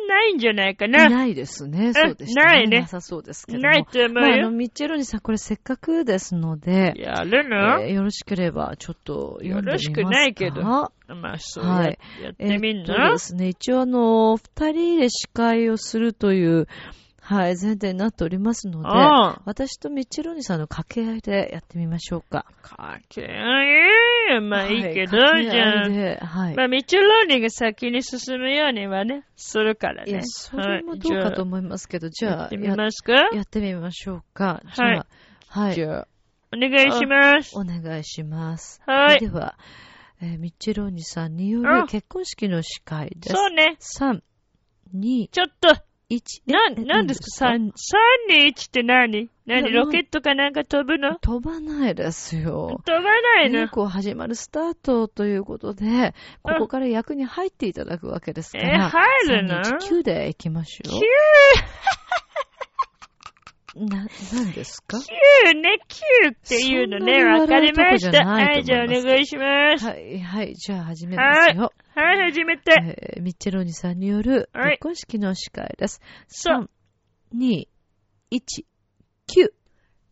[0.07, 1.09] ないんじゃないかな。
[1.09, 1.93] ないですね。
[1.93, 3.63] そうでしたないねなさそうですけども。
[3.63, 4.51] ないと思まあ、あの、うよ。
[4.51, 10.91] ミッチェロニさん、これせっかくですので、やるの、えーよろしければ、ちょっとよろしくないけどま
[11.33, 16.67] あ、そうや,、はいやっえてみんーっとな、ですね、一応あの、二人で司会をするという、
[17.33, 18.89] はい、前提になっておりますので。
[19.45, 22.45] 私とミッチェロニさんの掛け合いでやってみましょうか。
[22.61, 24.41] かけ合い？
[24.41, 26.55] まあいいけど、はいじゃあはい。
[26.55, 30.11] まあ、ミッチェルローニーが先に進むようにはね、するからね。
[30.11, 33.13] いや、それもどうかと思いますけど、じゃあ、やってみやますか？
[33.13, 34.61] やってみましょうか。
[34.75, 35.05] じゃあ、
[35.47, 35.75] はい。
[35.75, 36.07] じゃあ、
[36.53, 37.57] お願いします。
[37.57, 38.81] お願いします。
[38.85, 39.57] はいでは、
[40.21, 43.35] えーミッチェローニさんによある結婚式の司会です。
[43.35, 43.77] そうね。
[43.79, 44.21] 3、
[44.95, 45.75] 2、ちょっと、
[46.15, 46.41] 1。
[46.45, 47.51] な、えなんですか？
[47.51, 47.73] 何 ?3、3、
[48.45, 49.17] 2、1って何？
[49.23, 51.15] い何やロケットかなんか飛ぶの？
[51.19, 52.81] 飛ばないですよ。
[52.85, 53.61] 飛ばないの？
[53.61, 58.85] ねこう始まるスタートということで、ここから役に入っていただくわけですから。
[58.87, 61.01] え入るの？3 2 9で行きましょ9う。
[63.75, 65.01] な、何ですか？9
[65.61, 65.79] ね、
[66.25, 68.25] 9っていうのね、わかりました。
[68.25, 69.85] はい、じゃあお願いします。
[69.85, 71.71] はい、はい、じゃあ始めますよ。
[71.95, 72.71] はい、始めて。
[73.15, 76.01] えーミッチェローニさんによるはい結婚式の司会です。
[76.27, 76.69] そう
[77.33, 77.67] 3、2、
[78.31, 78.65] 1、
[79.27, 79.51] 9。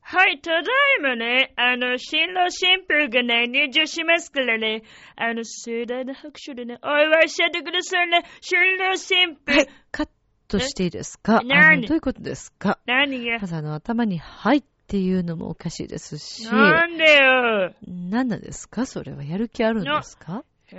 [0.01, 0.63] はい、ただい
[1.01, 4.81] まね、あの、新郎新婦がね、入場しますからね、
[5.15, 9.51] あの、盛大な拍手でね、お祝いしちゃってくださいね、新郎新婦。
[9.51, 10.09] はい、カッ
[10.49, 11.37] トしていいですか？
[11.37, 12.79] あ何のどういうことですか？
[12.85, 13.25] 何？
[13.25, 17.73] がまずあの、頭に、はいっていうのもおかしいですし、なんでよ。
[17.87, 18.85] 何なんですか？
[18.87, 20.43] それはやる気あるんですか？
[20.71, 20.75] え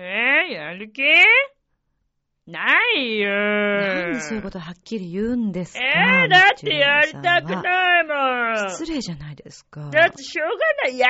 [0.51, 1.03] ー、やる気？
[2.47, 2.67] な
[2.97, 3.29] いよ。
[3.31, 7.57] なんでそういうことはっきり言うんですかえー、だってやりたくい。
[7.57, 8.71] ないもん。
[8.71, 9.89] 失礼じゃないですか。
[9.91, 10.99] だってしょうがない。
[10.99, 11.07] や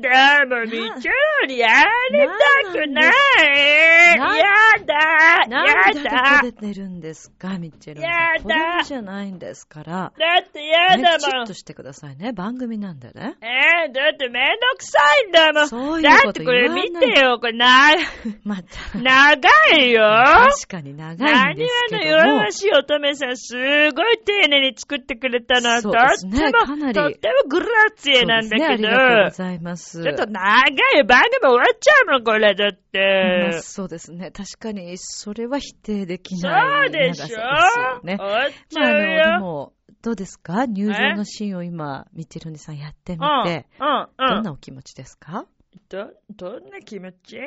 [0.00, 2.18] だもう、みっちゃんにやり
[2.64, 4.18] たくない。
[4.18, 4.44] なんや
[4.84, 8.10] だなんやでだこで出るんですかミッチェルさん。
[8.10, 9.92] やだじゃないんですから。
[9.92, 10.10] だ
[10.46, 11.54] ってやね、だもんきちっと。
[11.54, 12.32] してくださいね。
[12.32, 13.36] 番組なんでね。
[13.40, 15.68] えー、だってめんどくさいんだもん。
[15.68, 17.92] そういうだってことこれ見てよ、これな、
[18.44, 18.98] また。
[18.98, 20.02] 長いよ。
[20.02, 22.50] 確かに長いん何ですあのけども弱々。
[22.52, 25.80] しい乙女さん、すごい丁寧に作ってくれたの。
[25.82, 30.02] そうとですねっても、とってもグラッツェなんだそうですね、あけど、りがとうございます。
[30.02, 33.62] ちょっと長い番組終わっちゃうもん、これだっまてあ。
[33.62, 34.30] そうですね。
[34.30, 37.26] 確かに、それは否定できそないう長でしょ？
[37.26, 38.16] さですよね。
[38.18, 39.40] 終わっちまあ、あの、でゃうよ。
[39.40, 40.66] も、どうですか？
[40.66, 44.34] 入場のシーンを今、ミッチェルニさんやってみうん、て、うん、うん。
[44.34, 45.46] どんなお気持ちですか？
[45.88, 47.38] ど、どんな気持ち？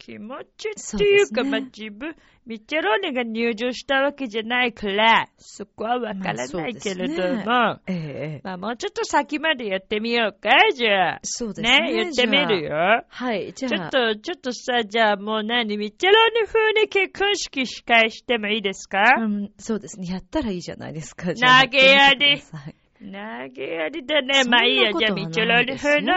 [0.00, 8.00] 気持ちそっていうか、うねまあ、自分、ミッチェローネが入場したわけじゃないから、そこはわからないけれども、まあえええ
[8.38, 11.20] えまあ、もうちょっと先までやってみようか、じゃあ。
[11.22, 11.80] そうですね。
[11.80, 12.74] ね、言ってみるよ。
[12.74, 13.04] あ。
[13.08, 13.70] はい、じゃあ。
[13.70, 20.06] ちょっと、ちょっとさ、じゃあもう何、ミッチェローネ風に結婚式司会してもいいですか、うん、そうですね。
[20.08, 21.26] やったらいいじゃないですか。
[21.26, 21.34] 投
[21.68, 23.06] げやり投
[23.52, 24.44] げやりだね。
[24.44, 26.14] まあいいや、じゃあミッチェローネ風の、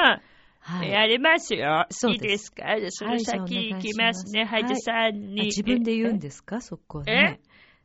[0.66, 0.90] はい。
[0.90, 1.86] やりますよ。
[1.90, 3.06] いそうですいですか？
[3.06, 4.46] その先はい行きますね。
[4.46, 6.62] はい、じゃあお願いしますじゃあ3、2、あ自分で言うんですか？
[6.62, 7.42] そこね。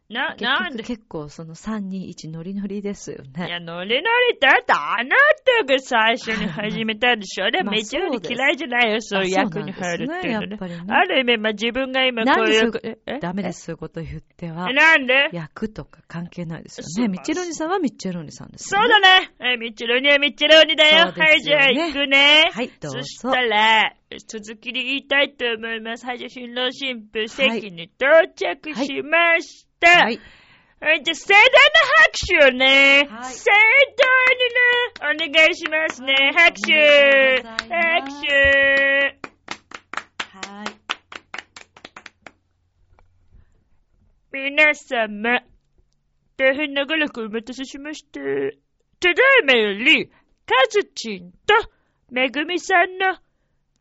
[0.09, 0.84] な、なんで？
[0.84, 3.46] 結構その3、2、1ノリノリですよね。
[3.46, 10.56] いや、ノリノリだってあなたが最初に始めたでしょ でもまあめっちゃ嫌いじゃないよ、そういう役に入るっていうのね。
[10.56, 12.72] ねねある意味、まあ自分が今こういう。
[12.82, 13.18] ええ？
[13.18, 14.72] ダメです、そういうこと言ってはえ。
[14.72, 15.28] なんで？
[15.32, 17.12] 役とか関係ないですよね。
[17.12, 18.88] ミッチェロニさんはミッチェロニさんですよね。
[18.88, 19.30] そうだね。
[19.40, 21.09] え、ミッチェロニはミッチェロニだよ。
[21.09, 22.50] そうはい、じゃあ行くね。
[22.50, 22.98] はい、どうぞ。
[23.00, 23.92] そしたら、
[24.26, 26.06] 続きで言いたいと思います。
[26.06, 29.64] はい、じゃあ新郎新婦席に到着しました。
[29.64, 29.68] はい。
[29.81, 31.51] はい、じゃあ盛大な
[32.05, 33.35] 拍手をね、はい。
[33.35, 33.51] 盛
[33.97, 36.14] 大にね、お願いしますね。
[36.37, 36.72] 拍手。
[36.72, 36.83] おめ
[37.37, 38.14] でとうございます。
[38.14, 38.29] 拍手。
[40.49, 40.66] はい。
[44.33, 45.43] 皆様、
[46.37, 48.20] 大変長らくお待たせしました。
[48.20, 50.14] ただいまより、カ
[50.70, 51.55] ズチンと
[52.11, 53.18] めぐみさんの、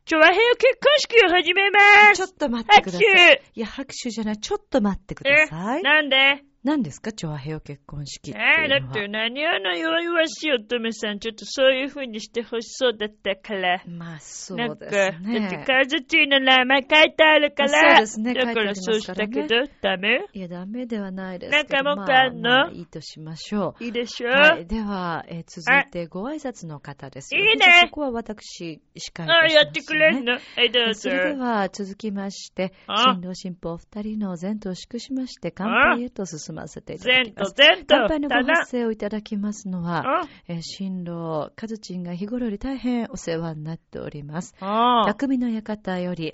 [0.07, 1.79] チョアヘア結婚式を始めま
[2.15, 2.15] す。
[2.15, 3.01] ちょっと待ってく拍ださい。
[3.35, 4.37] 手いや、拍手じゃない。
[4.37, 5.83] ちょっと待ってくだえさい。
[5.83, 6.45] なんで？
[6.67, 8.91] 何ですか調和平和結婚式ってえー、だいうのは。
[8.91, 13.81] って何あの弱々しい乙女さん、ちょっとそういう風にしてほしそうだったから。
[13.87, 15.17] まあ、そなんか、うですだって
[15.57, 15.63] ね。
[15.65, 17.69] カズチンの名前書いてあるから。
[17.69, 19.47] そうですねだからそうしたけど、
[19.81, 20.25] ダメ？
[20.33, 21.83] いや、ダメではないですけど。
[21.83, 24.27] なんかもうんのまあいいとしましょいいでしょ？
[24.27, 24.31] う。
[24.31, 24.65] はい。
[24.67, 27.39] では、えー続いてご挨拶の方ですよ。
[27.45, 29.55] いいねそこは私、司会いたしあ、ます、ね。
[29.55, 30.33] やってくれんの？
[30.33, 30.99] はい、どうぞ。
[30.99, 37.53] それでは続きまして、あ新郎新婦お二人の前途を祝しまして、乾杯へと進ませていただきます。
[37.57, 44.55] 前途乾杯のご発声をいただきますのは、あえー新郎、カズチンが日頃より大変お世話になっております。
[44.59, 46.33] あ匠の館より、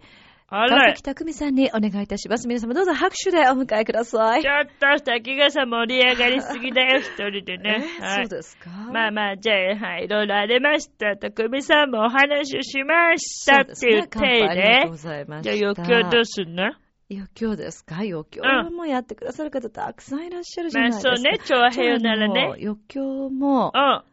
[0.50, 2.48] 川崎、匠さんにお願いいたします。
[2.48, 4.48] 皆様どうぞ拍手でお迎えくださいち。
[4.48, 4.66] ょっ
[4.98, 7.84] と滝がさ盛り上がりすぎだよ、 一人でね。
[8.00, 8.70] えーはいそうですか？
[8.92, 11.16] まあまあ、じゃあ、はい、いろいろありました。
[11.18, 14.98] 匠さんもお話をしましたっていう体でありがとうご。
[14.98, 15.56] ざいました。
[15.56, 16.72] じゃあ、余興どうすんの
[17.12, 17.98] 余興ですか？
[17.98, 21.16] 余興うんもやってくださる方たくさんいらっしゃるじゃまあないですか。
[21.16, 22.56] そうね、調和平和ならね。
[22.62, 24.04] 余興もう、ん。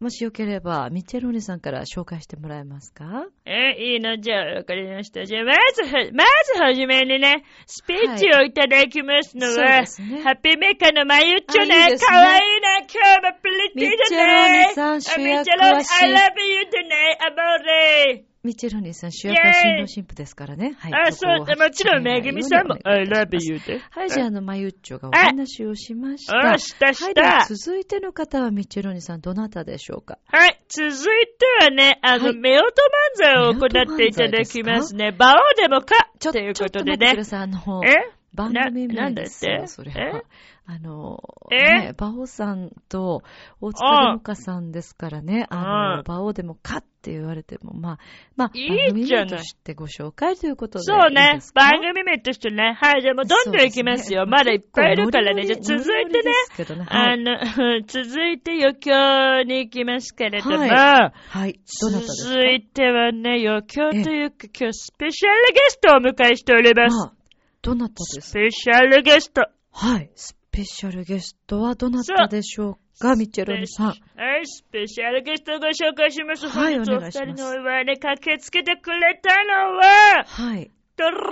[0.00, 3.26] もしよければ、ミッチェローネさんから紹介してもらえますか？
[3.46, 5.24] え、いいのじゃあ、わかりました。
[5.24, 6.24] じゃあ、まずは、ま
[6.56, 14.72] ずはじめにね、スピーチをいただきますのは、ですねハッピーメーカーのまゆっちょねあいいねかわいいな、今日もプリティミッチェだローネね。
[14.74, 20.74] さん主役あミッチェローネはし I love you だね、アボレミッチェローネさん主役は新郎新婦ですからね。
[20.76, 20.92] はい。
[20.94, 23.80] あ、こそう、もちろん、めぐみさんも、I love you で。
[23.90, 26.52] はい、じゃあ、あの、まゆっちょがお話をしました。
[26.54, 27.54] あ、したしはい、ではた。
[27.54, 30.18] 続いての方はミッチェローネさん、どなたでしょうか？
[30.26, 32.42] はい、続いてはね、あの、はい夫婦漫
[33.14, 35.14] 才を行っていただきますね。
[35.16, 36.10] 馬王でもか？
[36.18, 37.24] ちょというちょっとことでね待ってくだ。
[37.24, 37.40] さい。
[37.42, 38.10] あの、え？
[38.34, 40.22] 番組名ですよ、それはえ？
[40.64, 41.56] あの、え？
[41.88, 43.22] ね、馬王さんと
[43.60, 47.98] 大塚デモカさんですからね、あの、うん馬王でもかって言われても、まあ、
[48.36, 49.44] まあ、いいじゃない。
[49.44, 51.40] してご紹介ということでそうね。
[51.54, 52.78] 番組名としてね。
[52.80, 54.24] はい、じゃあもうどんどん行きますよ。
[54.26, 55.44] まだいっぱいいるからね。
[55.46, 56.32] じゃあ続いてね。
[56.88, 57.38] あの、
[57.84, 61.58] 続いて余興に行きますけれども、ははい。
[61.80, 62.30] どなたですか？
[62.34, 66.96] 続いてはね、余興というか今日スペシャルゲストをお迎えしております。
[66.96, 67.12] まあ、
[67.62, 69.42] どなたですスペシャルゲスト。
[69.72, 70.10] はい。
[70.14, 73.86] スペシャルゲストはどなたでしょうか、ミッチェロニさん。
[73.86, 73.92] は
[74.38, 76.46] い、スペシャルゲストをご紹介します。
[76.46, 80.70] はいお願いします人のお祝いに駆けつけてくれたのは、はい。
[80.94, 81.24] ドルル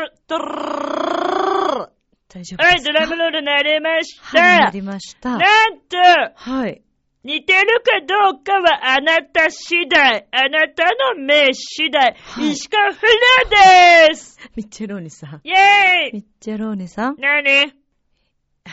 [0.00, 1.88] ルドルル
[2.28, 4.70] 大丈夫はい、ドラムロール鳴りましはい、なた。
[4.72, 5.30] りました。
[5.30, 5.40] なん
[5.88, 5.96] と、
[6.34, 6.82] はい。
[7.22, 15.40] 似てるかどうかはあなた次第、あなたの目次第、はい石川不良ですミッチェローニさん。
[15.44, 17.16] イェーイミッチェローニさん。
[17.18, 17.72] 何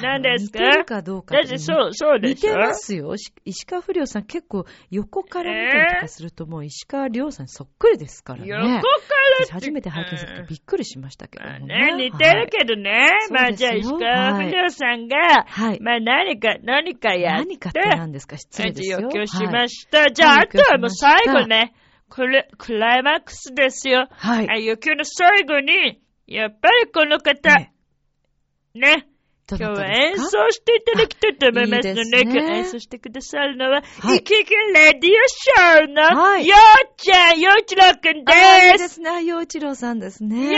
[0.01, 0.59] 何ですか？
[0.59, 3.15] 似てるかどうかだってそう、そうで似してょますよ。
[3.17, 8.47] し石川不良さん結構横から見たりとかするともう石川亮さんそっくりですからね。
[8.47, 11.59] 横から私初めて拝見した時びっくりしましたけどね。
[11.59, 13.09] ね、似てるけどね。
[13.31, 15.79] まあじゃあ石川不良さんが、はい。
[15.81, 18.37] まあ何か、何かやって、何かって何ですか？
[18.37, 18.97] 失礼ですよ。
[18.99, 20.09] 余興しはいました。
[20.11, 21.73] じゃあ、はいあとはもう最後ね、
[22.09, 24.07] これ、クライマックスですよ。
[24.11, 24.47] はい。
[24.47, 27.49] あ余興の最後に、やっぱりこの方、
[28.75, 29.07] ね
[29.49, 38.33] 今日は演奏していただきたいと思いますので、あいいですね今日演奏してくださるのは、はいイケケレディオショーの、はいようちゃん、ようちろうくんで。
[38.33, 39.09] ああ、いいですすね。
[39.09, 40.51] あ陽一郎さんですね。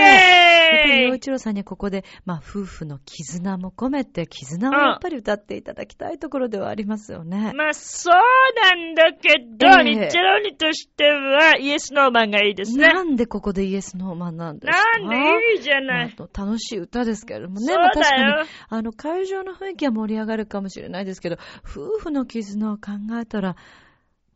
[1.00, 7.52] イェーイ一郎さんにはここで、まあ、夫婦の絆も込めて、絆をやっぱり歌っていただきたいところではありますよね。
[7.56, 8.16] まあ、そう
[8.62, 12.94] なんだけど、ええミッチェロニとしては、イエスノーマンがいいですね。
[12.94, 15.00] なんでここでイエスノーマンなんですか？
[15.00, 16.16] なんでいいじゃない。
[16.18, 17.68] まあ楽しい歌ですけれどもね。
[17.68, 18.46] そうだよ。
[18.70, 23.56] あの、会場の雰囲気は盛り上がるかもしれないですけど、夫婦の絆を考えたら、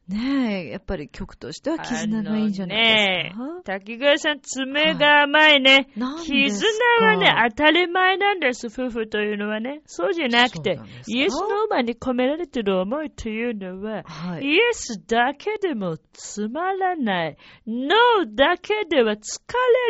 [0.08, 3.46] ねえ、やっぱり曲としては絆がいいんじゃないですか？
[3.46, 5.88] ね滝川さん、爪が甘いね。
[5.96, 6.66] なんですか？
[6.66, 9.82] 絆はね、当たり前なんです、夫婦というのはね。
[9.86, 14.46] そうじゃなくてイエスノーマンに込められてる思いというのは、はい。
[14.46, 17.38] イエスだけでもつまらない。
[17.70, 19.18] ノーだけでは疲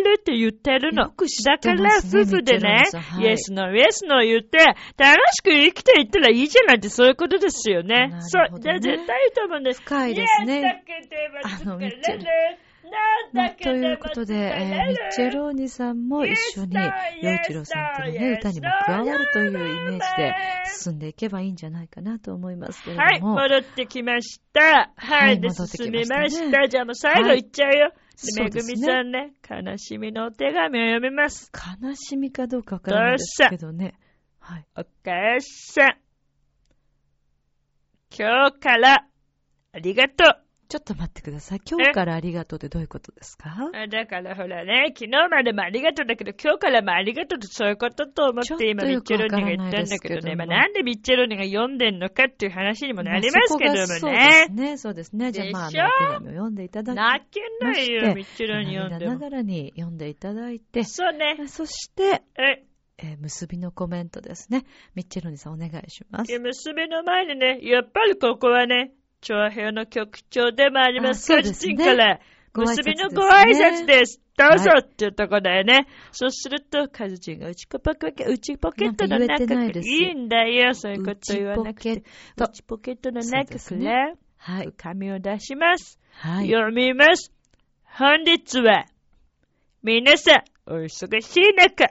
[0.03, 1.03] れるって言ってるの。
[1.03, 4.57] だから夫婦でねミッチェロニさん、はいイエスノー、イエスノー言って、
[4.97, 8.13] 楽しく生きていったらいいじゃないってそういうことですよね。
[8.19, 9.81] そうじゃあ絶対いいと思うんです。
[9.81, 11.15] 深いですねイエスだけで
[11.69, 12.68] は疲れる。
[12.97, 16.75] あのミッチェルノーだけというではことで、えーミッチェローニさんも一緒に、
[17.21, 20.35] 洋一郎さんとのね、歌にも加わるというイメージで
[20.65, 23.35] 進んでいけばいいんじゃないかなと思いますけれはい、ども。
[23.35, 24.61] 戻ってきました。
[24.61, 26.67] は、はいいで、戻ってき進ましたねみました。
[26.67, 27.91] じゃあもう最後いっちゃうよ。
[28.37, 31.51] めぐみさんね、悲しみのお手紙を読みます。
[31.81, 33.93] 悲しみかどうかわからないですけどね。
[34.39, 34.65] はい。
[34.75, 35.97] お母さん。
[38.11, 39.05] 今日から、
[39.71, 40.48] ありがとう。
[40.69, 41.61] ちょっと待ってください。
[41.67, 43.49] 今日からありがとうってどういうことですか？
[43.73, 50.35] あだからほらね、昨日までもありがとうだけど、今日からもありがとうってそういうことと思ってと今、ミッチェロニが言ったんだけどね。
[50.35, 53.87] まもあ、なんでミッチェロニが読んでんのかっていう話にもなりますけどもね。
[53.87, 54.77] そうですね。
[54.77, 55.31] そうですね。
[55.31, 61.47] じゃあまあ、お手紙を読んでいただき泣けないよ、ミッチェロニ読んでながらに読んでいただいて、そうね。
[61.47, 62.63] そして、え、
[62.99, 64.65] えー結びのコメントですね。
[64.93, 66.39] ミッチェロニさんお願いします。
[66.39, 68.91] 娘の前にね、やっぱりここはね、
[69.21, 72.19] 長編の局長でもあります、カジチンから、
[72.53, 74.21] ご挨拶ですね娘のご挨拶です。
[74.37, 75.87] どうぞはいっていうところだよね。
[76.13, 82.03] そうすると、カジチンが内ポケ内ポケットのなんか言えてないいいんだよ、そういうこと言わなくて。
[82.37, 84.71] 内ポケット内ポケットの中から、はい。
[84.77, 85.99] 紙を出します。
[86.13, 86.47] はい。
[86.49, 87.33] 読みます。
[87.83, 88.85] 本日は、
[89.83, 91.87] 皆さん、お忙しい中、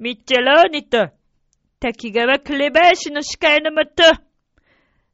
[0.00, 1.10] ミッチェローニと
[1.78, 4.02] 滝川紅林の司会のもと、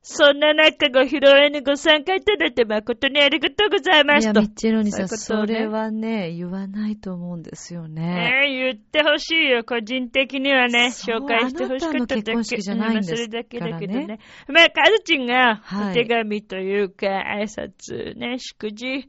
[0.08, 4.40] そんな中ご披露宴にご参加いただいて誠にありがとうございまいや、すと。
[4.40, 8.02] ミッチェロニさん、それはね、言わないと思うんですよね。
[8.02, 9.64] ねえ、言ってほしいよ。
[9.64, 12.44] 個人的にはね、紹介してほしかっただあなたの結婚け。
[12.44, 14.18] 式じゃないんですまあそれだけだけどからね。
[14.46, 19.08] まあ、カズチンがはいお手紙というか、挨拶ね、祝辞、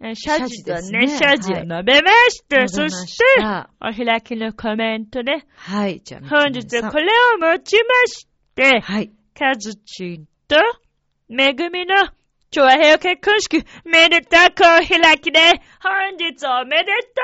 [0.00, 2.68] え謝辞とね、謝辞ねを述べました。
[2.68, 5.44] そ述べましして、たお開きのコメントね。
[5.56, 6.00] はい。
[6.02, 9.10] じゃあ、本日はこれをもちまして、はい。
[9.38, 10.56] カズチンと、
[11.28, 11.94] めぐみの、
[12.50, 15.40] 調和平和結婚式、めでたくお開きで、
[15.82, 17.20] 本日おめでと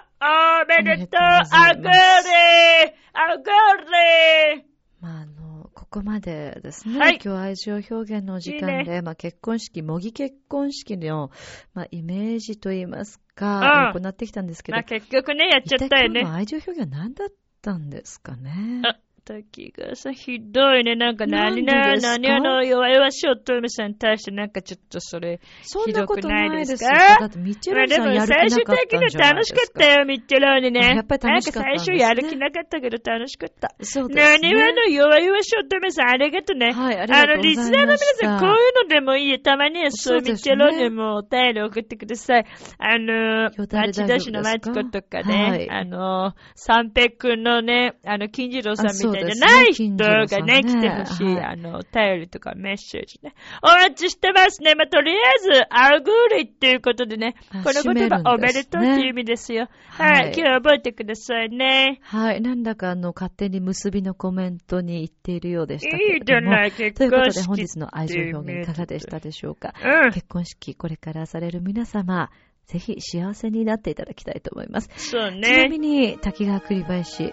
[0.00, 3.50] うおめでとうあぐれあぐ
[3.92, 4.64] れ
[5.00, 6.98] まあ、あの、ここまでですね。
[6.98, 11.30] はい今日愛情表現のお時間で、いいまあ結婚式、模擬結婚式の、
[11.72, 16.24] まあイメージといいますか、うん行ってきたんですけど、まあ結局ね、やっちゃったよね。
[16.26, 17.28] 愛情表現は何だっ
[17.62, 18.82] たんですかね？
[19.28, 20.94] あ滝がさ、ひどいね。
[20.94, 25.40] なんか何な、な何あの、弱々しい乙女さんに対してなんかちょっとそれ。
[25.62, 26.76] そんなことないですよ。
[26.78, 27.20] ひどくないですか？
[27.20, 29.62] だってミッチェまあでもルさんやる最終気なかった的に楽しか。
[29.62, 30.80] ったよ、ミッチェローにね。
[30.94, 33.74] やっぱり楽しかったねなんか最初やる気なかったけど楽しかった。
[33.80, 34.52] そうですね。
[34.52, 36.72] 何はの弱々しい乙女さん、ありがとね。
[36.72, 37.36] はい、ありがとうございました。
[37.36, 39.38] の、リスナーの皆さん、こういうのでもいいよ。
[39.40, 42.46] たまにはそうミッチェローそうですねにもお便り送ってください。
[42.78, 51.26] あの、町田市のマチコとかね、はいあの、三平くんのね、あの、金次郎さんみたいじゃあない人ですねがね、来てほしい。
[51.26, 53.34] はいあの、お便りとかメッセージね。
[53.62, 54.74] お待ちしてますね。
[54.74, 59.68] まあ、とりあえず、アグーリっていうことでね、あこの言葉、おめでとうっていう意味ですよ。
[59.88, 60.24] はいはい。
[60.26, 62.00] 今日は覚えてくださいね。
[62.02, 62.40] はい。
[62.40, 66.16] なんだかあの、勝手に結びのコメントに言っているようでしたけども。
[66.16, 67.46] いじゃない、結ということで婚式。
[67.46, 69.74] 本日の愛情表現いかがでしたでしょうか？
[69.82, 70.12] うん。
[70.12, 72.30] 結婚式これからされる皆様、
[72.66, 74.90] ぜひ幸せになっていただきたいと思います。
[74.96, 76.08] そうちなみね。
[76.08, 77.32] に、滝川栗林、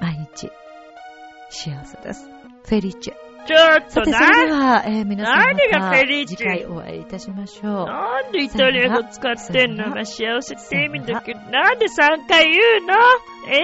[0.00, 0.50] 毎日、
[1.50, 2.28] 幸せです。
[2.64, 3.14] フェリチェ。
[3.46, 4.18] ちょっさて、とな。
[4.18, 6.36] それでは、えー皆さんま何がフェたリチェ？
[6.36, 7.86] 次回お会いいたしましょう。
[7.86, 11.34] なんでイタリア語使ってんのさよならまあ、幸せって意味だけ？
[11.34, 12.94] ど、なんで3回言うの？
[13.48, 13.60] 映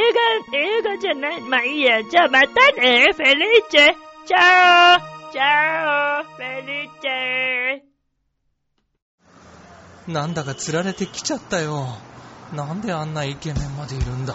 [0.53, 2.03] 画、映画じゃないまあいいや。
[2.03, 2.49] じゃあまた
[2.80, 3.95] ね、フェリーチェ。
[4.26, 11.87] チャオチャオフェリーチェなんだか釣られてきちゃったよ。
[12.55, 14.34] なんであんなイケメンまでいるんだ？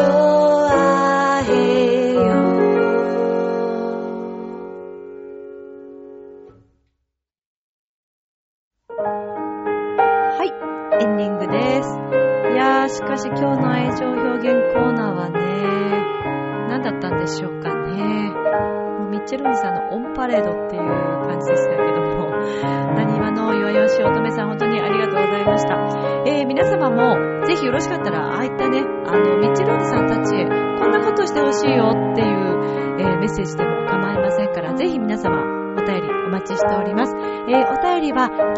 [0.00, 0.21] う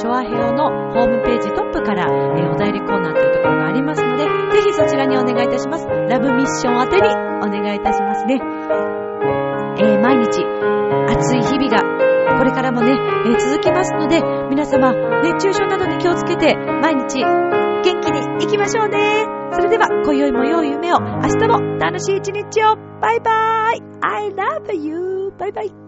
[0.04, 5.86] チョアヘオのホームページトップから、えーお便りコーナーというところがありますので、ぜひそちらにお願いいたします。
[5.88, 8.34] ラブミッション宛てにお願いいたしますね。
[9.80, 10.44] えー毎日、
[11.08, 11.80] 暑い日々が、
[12.36, 14.92] これからもね、えー続きますので、皆様、
[15.22, 19.24] 熱中症などに気をつけて、毎日、元気に行きましょうね。
[19.52, 25.32] それでは、今宵も良い夢を、明日も楽しい一日を、バイバイ !I love you!
[25.38, 25.83] バイバイ